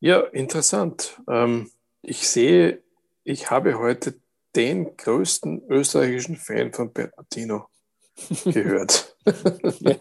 Ja, 0.00 0.20
interessant. 0.20 1.20
Ähm, 1.28 1.70
ich 2.02 2.28
sehe, 2.28 2.82
ich 3.24 3.50
habe 3.50 3.78
heute 3.78 4.14
den 4.54 4.96
größten 4.96 5.62
österreichischen 5.68 6.36
Fan 6.36 6.72
von 6.72 6.92
Bert 6.92 7.16
Martino. 7.16 7.68
gehört. 8.44 9.16
ja, 9.80 9.96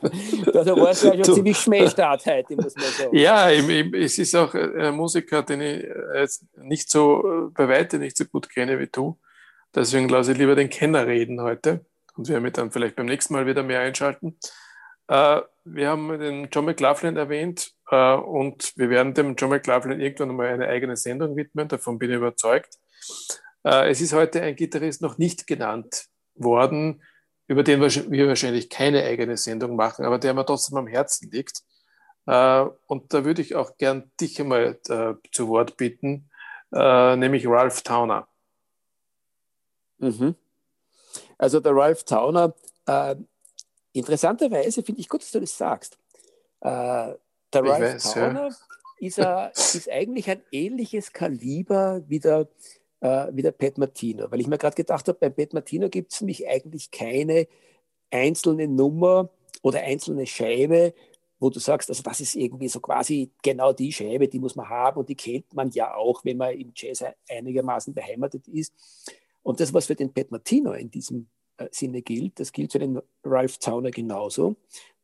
also 0.53 0.77
war 0.77 0.91
es 0.91 1.03
ja 1.03 1.13
schon 1.13 1.35
ziemlich 1.35 1.57
Schmähstart 1.57 2.25
heute, 2.25 2.55
muss 2.55 2.75
man 2.75 2.85
sagen. 2.85 3.15
Ja, 3.15 3.49
es 3.51 4.17
ist 4.17 4.35
auch 4.35 4.53
ein 4.53 4.95
Musiker, 4.95 5.43
den 5.43 5.61
ich 5.61 5.85
jetzt 6.15 6.45
nicht 6.57 6.89
so, 6.89 7.51
bei 7.53 7.67
weitem 7.67 7.99
nicht 7.99 8.17
so 8.17 8.25
gut 8.25 8.49
kenne 8.49 8.79
wie 8.79 8.87
du. 8.87 9.17
Deswegen 9.75 10.09
lasse 10.09 10.31
ich 10.31 10.37
lieber 10.37 10.55
den 10.55 10.69
Kenner 10.69 11.05
reden 11.05 11.41
heute 11.41 11.85
und 12.15 12.27
wir 12.27 12.39
mit 12.39 12.57
dann 12.57 12.71
vielleicht 12.71 12.95
beim 12.95 13.05
nächsten 13.05 13.33
Mal 13.33 13.45
wieder 13.45 13.63
mehr 13.63 13.81
einschalten. 13.81 14.37
Äh, 15.07 15.41
wir 15.63 15.89
haben 15.89 16.19
den 16.19 16.49
John 16.51 16.65
McLaughlin 16.65 17.17
erwähnt 17.17 17.73
äh, 17.89 18.13
und 18.13 18.73
wir 18.77 18.89
werden 18.89 19.13
dem 19.13 19.35
John 19.35 19.49
McLaughlin 19.49 19.99
irgendwann 19.99 20.35
mal 20.35 20.47
eine 20.47 20.67
eigene 20.67 20.97
Sendung 20.97 21.35
widmen, 21.35 21.67
davon 21.67 21.97
bin 21.97 22.09
ich 22.09 22.17
überzeugt. 22.17 22.77
Äh, 23.63 23.89
es 23.89 24.01
ist 24.01 24.13
heute 24.13 24.41
ein 24.41 24.55
Gitarrist 24.55 25.01
noch 25.01 25.17
nicht 25.17 25.47
genannt 25.47 26.05
worden, 26.35 27.01
über 27.47 27.63
den 27.63 27.79
wir 27.81 28.27
wahrscheinlich 28.27 28.69
keine 28.69 29.03
eigene 29.03 29.37
Sendung 29.37 29.75
machen, 29.75 30.05
aber 30.05 30.19
der 30.19 30.33
mir 30.33 30.45
trotzdem 30.45 30.77
am 30.77 30.87
Herzen 30.87 31.31
liegt. 31.31 31.63
Und 32.25 33.13
da 33.13 33.23
würde 33.23 33.41
ich 33.41 33.55
auch 33.55 33.77
gern 33.77 34.11
dich 34.19 34.41
einmal 34.41 34.77
zu 35.31 35.47
Wort 35.47 35.77
bitten, 35.77 36.29
nämlich 36.71 37.47
Ralph 37.47 37.83
Towner. 37.83 38.27
Mhm. 39.99 40.35
Also 41.37 41.61
der 41.61 41.73
Ralph 41.73 42.03
Towner, 42.03 42.53
interessanterweise 43.97 44.83
finde 44.83 45.01
ich 45.01 45.09
gut, 45.09 45.21
dass 45.21 45.31
du 45.31 45.39
das 45.39 45.57
sagst. 45.57 45.97
Äh, 46.61 47.13
der 47.53 47.63
ich 47.63 47.69
Ralph 47.69 47.81
weiß, 47.81 48.13
Towner 48.13 48.49
ja. 48.49 48.55
ist, 48.99 49.19
a, 49.19 49.47
ist, 49.47 49.89
eigentlich 49.89 50.29
ein 50.29 50.41
ähnliches 50.51 51.13
Kaliber 51.13 52.01
wie 52.07 52.19
der, 52.19 52.47
äh, 53.01 53.27
wie 53.31 53.41
der 53.41 53.51
Pat 53.51 53.77
Martino, 53.77 54.29
weil 54.31 54.41
ich 54.41 54.47
mir 54.47 54.57
gerade 54.57 54.75
gedacht 54.75 55.07
habe, 55.07 55.17
beim 55.19 55.33
Pat 55.33 55.53
Martino 55.53 55.89
gibt 55.89 56.13
es 56.13 56.21
nämlich 56.21 56.47
eigentlich 56.47 56.91
keine 56.91 57.47
einzelne 58.11 58.67
Nummer 58.67 59.29
oder 59.61 59.81
einzelne 59.81 60.25
Scheibe, 60.25 60.93
wo 61.39 61.49
du 61.49 61.59
sagst, 61.59 61.89
also 61.89 62.01
das 62.01 62.19
ist 62.19 62.35
irgendwie 62.35 62.67
so 62.67 62.79
quasi 62.79 63.31
genau 63.43 63.71
die 63.71 63.91
Scheibe, 63.91 64.27
die 64.27 64.39
muss 64.39 64.55
man 64.55 64.67
haben 64.67 64.99
und 64.99 65.09
die 65.09 65.15
kennt 65.15 65.53
man 65.53 65.69
ja 65.71 65.93
auch, 65.93 66.25
wenn 66.25 66.37
man 66.37 66.53
im 66.53 66.71
Jazz 66.75 67.03
einigermaßen 67.29 67.93
beheimatet 67.93 68.47
ist. 68.47 68.73
Und 69.43 69.59
das, 69.59 69.73
was 69.73 69.85
für 69.85 69.95
den 69.95 70.11
Pat 70.11 70.31
Martino 70.31 70.73
in 70.73 70.89
diesem 70.89 71.27
Sinne 71.71 72.01
gilt, 72.01 72.39
das 72.39 72.51
gilt 72.51 72.71
für 72.71 72.79
den 72.79 73.01
Ralph 73.23 73.57
Towner 73.57 73.91
genauso. 73.91 74.55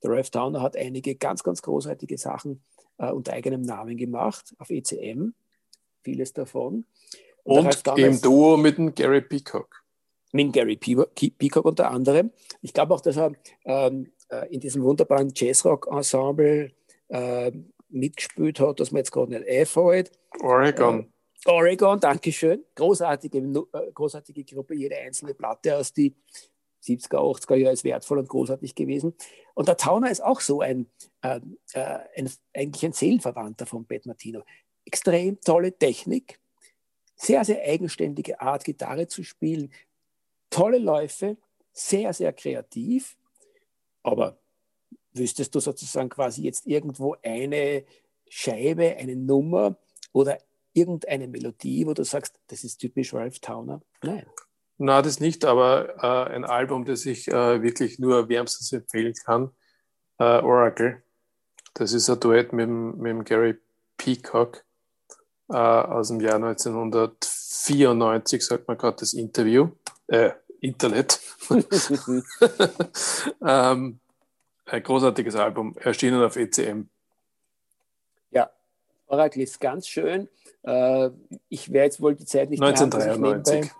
Der 0.03 0.11
Ralph 0.11 0.29
Towner 0.29 0.61
hat 0.61 0.75
einige 0.77 1.15
ganz, 1.15 1.43
ganz 1.43 1.61
großartige 1.61 2.17
Sachen 2.17 2.61
äh, 2.97 3.11
unter 3.11 3.33
eigenem 3.33 3.61
Namen 3.61 3.97
gemacht, 3.97 4.53
auf 4.57 4.69
ECM, 4.69 5.29
vieles 6.03 6.33
davon. 6.33 6.85
Und, 7.43 7.87
Und 7.87 7.99
im 7.99 8.21
Duo 8.21 8.57
mit 8.57 8.77
dem 8.77 8.93
Gary 8.95 9.21
Peacock. 9.21 9.83
Mit 10.31 10.53
Gary 10.53 10.77
Peacock 10.77 11.65
unter 11.65 11.91
anderem. 11.91 12.31
Ich 12.61 12.73
glaube 12.73 12.93
auch, 12.93 13.01
dass 13.01 13.17
er 13.17 13.33
ähm, 13.65 14.11
äh, 14.29 14.47
in 14.53 14.59
diesem 14.59 14.83
wunderbaren 14.83 15.31
Jazzrock-Ensemble 15.35 16.71
äh, 17.09 17.51
mitgespielt 17.89 18.59
hat, 18.59 18.79
das 18.79 18.91
man 18.91 18.99
jetzt 18.99 19.11
gerade 19.11 19.31
nicht 19.31 19.47
einfällt. 19.47 20.11
Oregon. 20.41 21.12
Oregon, 21.45 21.99
Dankeschön. 21.99 22.63
Großartige, 22.75 23.39
äh, 23.39 23.91
großartige 23.93 24.43
Gruppe, 24.43 24.75
jede 24.75 24.97
einzelne 24.97 25.33
Platte 25.33 25.77
aus 25.77 25.93
die 25.93 26.15
70er, 26.83 27.17
80er 27.17 27.55
Jahre 27.55 27.73
ist 27.73 27.83
wertvoll 27.83 28.19
und 28.19 28.29
großartig 28.29 28.75
gewesen. 28.75 29.13
Und 29.53 29.67
der 29.67 29.77
Towner 29.77 30.11
ist 30.11 30.23
auch 30.23 30.39
so 30.41 30.61
ein, 30.61 30.87
äh, 31.21 31.39
äh, 31.73 31.99
ein 32.15 32.29
eigentlich 32.53 32.85
ein 32.85 32.93
Seelenverwandter 32.93 33.65
von 33.65 33.85
Pat 33.85 34.05
Martino. 34.05 34.43
Extrem 34.85 35.39
tolle 35.41 35.77
Technik, 35.77 36.39
sehr, 37.15 37.43
sehr 37.45 37.61
eigenständige 37.61 38.41
Art, 38.41 38.65
Gitarre 38.65 39.07
zu 39.07 39.23
spielen, 39.23 39.71
tolle 40.49 40.77
Läufe, 40.77 41.37
sehr, 41.71 42.13
sehr 42.13 42.33
kreativ. 42.33 43.17
Aber 44.01 44.37
wüsstest 45.13 45.55
du 45.55 45.59
sozusagen 45.59 46.09
quasi 46.09 46.43
jetzt 46.43 46.67
irgendwo 46.67 47.15
eine 47.23 47.85
Scheibe, 48.27 48.95
eine 48.97 49.15
Nummer 49.15 49.77
oder 50.11 50.37
irgendeine 50.73 51.27
Melodie, 51.27 51.85
wo 51.85 51.93
du 51.93 52.03
sagst, 52.03 52.39
das 52.47 52.63
ist 52.63 52.77
typisch 52.77 53.13
Ralph 53.13 53.39
Towner? 53.39 53.81
Nein. 54.03 54.25
Na, 54.77 55.01
das 55.01 55.19
nicht, 55.19 55.45
aber 55.45 56.03
äh, 56.03 56.33
ein 56.33 56.45
Album, 56.45 56.85
das 56.85 57.05
ich 57.05 57.27
äh, 57.27 57.61
wirklich 57.61 57.99
nur 57.99 58.27
wärmstens 58.27 58.71
empfehlen 58.73 59.13
kann, 59.23 59.51
äh, 60.17 60.41
Oracle. 60.41 61.03
Das 61.75 61.93
ist 61.93 62.09
ein 62.09 62.19
Duett 62.19 62.53
mit, 62.53 62.69
mit 62.69 63.09
dem 63.09 63.23
Gary 63.23 63.55
Peacock 63.97 64.63
äh, 65.49 65.55
aus 65.55 66.09
dem 66.09 66.19
Jahr 66.19 66.35
1994, 66.35 68.45
sagt 68.45 68.67
man 68.67 68.77
gerade 68.77 68.97
das 68.99 69.13
Interview, 69.13 69.69
äh, 70.07 70.31
Internet. 70.59 71.19
ähm, 73.45 73.99
ein 74.65 74.83
großartiges 74.83 75.35
Album, 75.35 75.75
erschienen 75.77 76.23
auf 76.23 76.35
ECM. 76.35 76.89
Ist 79.35 79.59
ganz 79.59 79.87
schön. 79.87 80.27
Äh, 80.63 81.09
ich 81.49 81.71
werde 81.71 81.85
jetzt 81.85 82.01
wohl 82.01 82.15
die 82.15 82.25
Zeit 82.25 82.49
nicht 82.49 82.61
1993. 82.61 83.71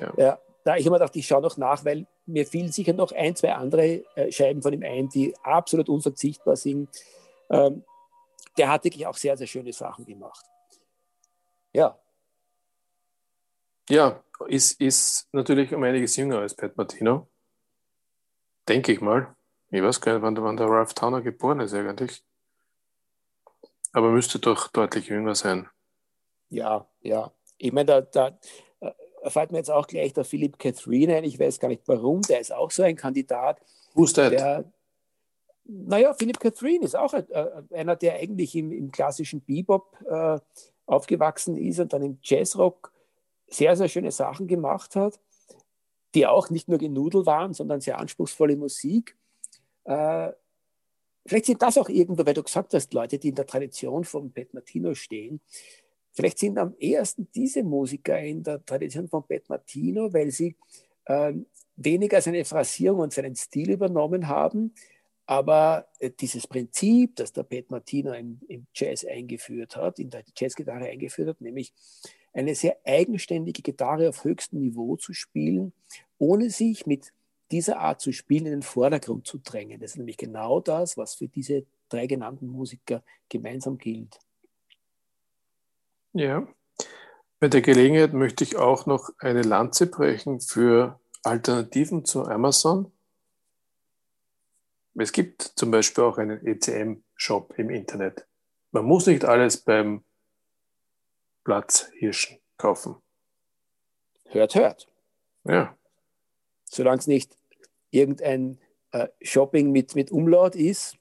ja. 0.00 0.12
ja. 0.16 0.38
da 0.64 0.76
ich 0.76 0.86
immer 0.86 0.98
gedacht, 0.98 1.16
ich 1.16 1.26
schaue 1.26 1.42
noch 1.42 1.56
nach, 1.56 1.84
weil 1.84 2.06
mir 2.26 2.46
fielen 2.46 2.72
sicher 2.72 2.92
noch 2.92 3.12
ein, 3.12 3.36
zwei 3.36 3.54
andere 3.54 4.04
äh, 4.14 4.30
Scheiben 4.30 4.62
von 4.62 4.72
ihm 4.72 4.82
ein, 4.82 5.08
die 5.08 5.34
absolut 5.42 5.88
unverzichtbar 5.88 6.56
sind. 6.56 6.88
Ähm, 7.50 7.84
der 8.56 8.70
hat 8.70 8.84
wirklich 8.84 9.06
auch 9.06 9.16
sehr, 9.16 9.36
sehr 9.36 9.46
schöne 9.46 9.72
Sachen 9.72 10.04
gemacht. 10.04 10.44
Ja. 11.72 11.98
Ja, 13.88 14.22
ist, 14.46 14.80
ist 14.80 15.28
natürlich 15.32 15.74
um 15.74 15.82
einiges 15.82 16.16
jünger 16.16 16.38
als 16.38 16.54
Pat 16.54 16.76
Martino. 16.76 17.28
Denke 18.68 18.92
ich 18.92 19.00
mal. 19.00 19.34
Ich 19.70 19.82
weiß 19.82 20.00
gar 20.00 20.12
nicht, 20.14 20.22
wann, 20.22 20.36
wann 20.42 20.56
der 20.56 20.68
Ralph 20.68 20.94
Towner 20.94 21.22
geboren 21.22 21.60
ist 21.60 21.74
eigentlich. 21.74 22.22
Aber 23.92 24.10
müsste 24.10 24.38
doch 24.38 24.68
deutlich 24.68 25.08
jünger 25.08 25.34
sein. 25.34 25.68
Ja, 26.48 26.86
ja. 27.00 27.32
Ich 27.58 27.72
meine, 27.72 27.86
da, 27.86 28.00
da 28.00 28.38
äh, 28.80 29.30
fällt 29.30 29.52
mir 29.52 29.58
jetzt 29.58 29.70
auch 29.70 29.86
gleich 29.86 30.12
der 30.12 30.24
Philipp 30.24 30.58
Catherine 30.58 31.16
ein. 31.16 31.24
Ich 31.24 31.38
weiß 31.38 31.60
gar 31.60 31.68
nicht 31.68 31.82
warum. 31.86 32.22
Der 32.22 32.40
ist 32.40 32.52
auch 32.52 32.70
so 32.70 32.82
ein 32.82 32.96
Kandidat. 32.96 33.60
Who's 33.94 34.12
that? 34.14 34.32
Der, 34.32 34.64
naja, 35.64 36.14
Philipp 36.14 36.40
Catherine 36.40 36.84
ist 36.84 36.96
auch 36.96 37.14
äh, 37.14 37.24
einer, 37.70 37.96
der 37.96 38.16
eigentlich 38.16 38.56
im, 38.56 38.72
im 38.72 38.90
klassischen 38.90 39.42
Bebop 39.42 39.96
äh, 40.08 40.38
aufgewachsen 40.86 41.56
ist 41.56 41.78
und 41.78 41.92
dann 41.92 42.02
im 42.02 42.18
Jazzrock 42.22 42.92
sehr, 43.46 43.76
sehr 43.76 43.88
schöne 43.88 44.10
Sachen 44.10 44.46
gemacht 44.46 44.96
hat, 44.96 45.20
die 46.14 46.26
auch 46.26 46.50
nicht 46.50 46.68
nur 46.68 46.78
genudelt 46.78 47.26
waren, 47.26 47.54
sondern 47.54 47.80
sehr 47.80 47.98
anspruchsvolle 47.98 48.56
Musik. 48.56 49.16
Äh, 49.84 50.32
vielleicht 51.26 51.46
sind 51.46 51.62
das 51.62 51.78
auch 51.78 51.88
irgendwo, 51.88 52.24
weil 52.26 52.34
du 52.34 52.42
gesagt 52.42 52.74
hast, 52.74 52.92
Leute, 52.94 53.18
die 53.18 53.28
in 53.28 53.34
der 53.34 53.46
Tradition 53.46 54.04
von 54.04 54.32
Pat 54.32 54.52
Martino 54.54 54.94
stehen, 54.94 55.40
Vielleicht 56.12 56.38
sind 56.38 56.58
am 56.58 56.74
ehesten 56.78 57.28
diese 57.34 57.62
Musiker 57.62 58.18
in 58.20 58.42
der 58.42 58.64
Tradition 58.64 59.08
von 59.08 59.26
Pat 59.26 59.48
Martino, 59.48 60.12
weil 60.12 60.30
sie 60.30 60.56
äh, 61.06 61.32
weniger 61.76 62.20
seine 62.20 62.44
Phrasierung 62.44 63.00
und 63.00 63.12
seinen 63.12 63.34
Stil 63.34 63.70
übernommen 63.70 64.28
haben, 64.28 64.74
aber 65.24 65.88
äh, 65.98 66.10
dieses 66.10 66.46
Prinzip, 66.46 67.16
das 67.16 67.32
der 67.32 67.44
Pat 67.44 67.70
Martino 67.70 68.12
im, 68.12 68.40
im, 68.48 68.66
Jazz 68.74 69.06
eingeführt 69.06 69.76
hat, 69.76 69.98
in 69.98 70.10
der 70.10 70.22
Jazzgitarre 70.36 70.86
eingeführt 70.86 71.28
hat, 71.28 71.40
nämlich 71.40 71.72
eine 72.34 72.54
sehr 72.54 72.76
eigenständige 72.84 73.62
Gitarre 73.62 74.10
auf 74.10 74.24
höchstem 74.24 74.60
Niveau 74.60 74.96
zu 74.96 75.14
spielen, 75.14 75.72
ohne 76.18 76.50
sich 76.50 76.86
mit 76.86 77.12
dieser 77.52 77.78
Art 77.78 78.00
zu 78.00 78.12
spielen 78.12 78.46
in 78.46 78.52
den 78.52 78.62
Vordergrund 78.62 79.26
zu 79.26 79.38
drängen. 79.38 79.80
Das 79.80 79.92
ist 79.92 79.96
nämlich 79.98 80.16
genau 80.16 80.60
das, 80.60 80.96
was 80.96 81.14
für 81.14 81.28
diese 81.28 81.64
drei 81.88 82.06
genannten 82.06 82.48
Musiker 82.48 83.02
gemeinsam 83.28 83.78
gilt. 83.78 84.18
Ja. 86.14 86.46
Bei 87.38 87.48
der 87.48 87.60
Gelegenheit 87.60 88.12
möchte 88.12 88.44
ich 88.44 88.56
auch 88.56 88.86
noch 88.86 89.10
eine 89.18 89.42
Lanze 89.42 89.86
brechen 89.86 90.40
für 90.40 90.98
Alternativen 91.22 92.04
zu 92.04 92.24
Amazon. 92.24 92.90
Es 94.94 95.12
gibt 95.12 95.42
zum 95.42 95.70
Beispiel 95.70 96.04
auch 96.04 96.18
einen 96.18 96.44
ECM-Shop 96.44 97.54
im 97.58 97.70
Internet. 97.70 98.26
Man 98.70 98.84
muss 98.84 99.06
nicht 99.06 99.24
alles 99.24 99.56
beim 99.58 100.02
Platzhirschen 101.44 102.38
kaufen. 102.56 102.96
Hört, 104.26 104.54
hört. 104.54 104.88
Ja. 105.44 105.76
Solange 106.64 106.98
es 106.98 107.06
nicht 107.06 107.36
irgendein 107.92 108.58
äh, 108.90 109.06
Shopping 109.20 109.70
mit, 109.70 109.94
mit 109.94 110.10
Umlaut 110.10 110.56
ist 110.56 110.96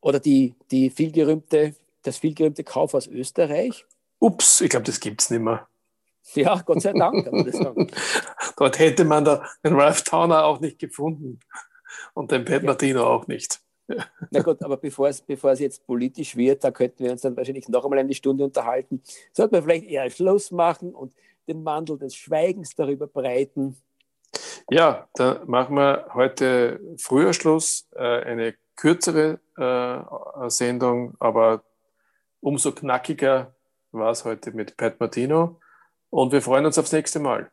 oder 0.00 0.20
die, 0.20 0.54
die 0.70 0.90
vielgerühmte, 0.90 1.74
das 2.02 2.18
vielgerühmte 2.18 2.62
Kauf 2.62 2.94
aus 2.94 3.08
Österreich, 3.08 3.84
Ups, 4.22 4.60
ich 4.60 4.70
glaube, 4.70 4.86
das 4.86 5.00
gibt 5.00 5.20
es 5.20 5.30
nicht 5.30 5.40
mehr. 5.40 5.66
Ja, 6.34 6.62
Gott 6.64 6.80
sei 6.80 6.92
Dank. 6.92 7.28
Dort 8.56 8.78
hätte 8.78 9.04
man 9.04 9.24
da 9.24 9.44
den 9.64 9.74
Ralph 9.74 10.02
Towner 10.04 10.44
auch 10.44 10.60
nicht 10.60 10.78
gefunden 10.78 11.40
und 12.14 12.30
den 12.30 12.44
Pat 12.44 12.62
ja. 12.62 12.68
Martino 12.68 13.02
auch 13.04 13.26
nicht. 13.26 13.60
Na 14.30 14.40
gut, 14.42 14.62
aber 14.62 14.76
bevor 14.76 15.08
es, 15.08 15.20
bevor 15.20 15.50
es 15.50 15.58
jetzt 15.58 15.84
politisch 15.84 16.36
wird, 16.36 16.62
da 16.62 16.70
könnten 16.70 17.02
wir 17.02 17.10
uns 17.10 17.22
dann 17.22 17.36
wahrscheinlich 17.36 17.68
noch 17.68 17.82
einmal 17.82 17.98
eine 17.98 18.14
Stunde 18.14 18.44
unterhalten. 18.44 19.02
Sollten 19.32 19.56
wir 19.56 19.62
vielleicht 19.64 19.86
eher 19.86 20.08
Schluss 20.08 20.52
machen 20.52 20.94
und 20.94 21.12
den 21.48 21.64
Mantel 21.64 21.98
des 21.98 22.14
Schweigens 22.14 22.76
darüber 22.76 23.08
breiten. 23.08 23.76
Ja, 24.72 25.06
dann 25.14 25.48
machen 25.48 25.76
wir 25.76 26.08
heute 26.14 26.80
früher 26.96 27.34
Schluss, 27.34 27.88
äh, 27.94 28.00
eine 28.00 28.54
kürzere 28.76 29.38
äh, 29.56 30.48
Sendung, 30.50 31.14
aber 31.20 31.62
umso 32.40 32.72
knackiger 32.72 33.54
war 33.90 34.10
es 34.10 34.24
heute 34.24 34.52
mit 34.52 34.76
Pat 34.78 34.98
Martino 34.98 35.60
und 36.08 36.32
wir 36.32 36.40
freuen 36.40 36.64
uns 36.64 36.78
aufs 36.78 36.92
nächste 36.92 37.20
Mal. 37.20 37.50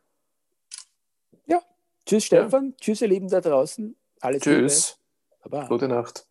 Ja, 1.46 1.60
tschüss 2.06 2.24
Stefan, 2.24 2.70
ja. 2.70 2.76
tschüss 2.80 3.02
ihr 3.02 3.08
Lieben 3.08 3.28
da 3.28 3.40
draußen. 3.40 3.94
Alles 4.20 4.42
Tschüss. 4.42 4.98
Liebe. 5.42 5.50
Baba. 5.50 5.68
Gute 5.68 5.88
Nacht. 5.88 6.26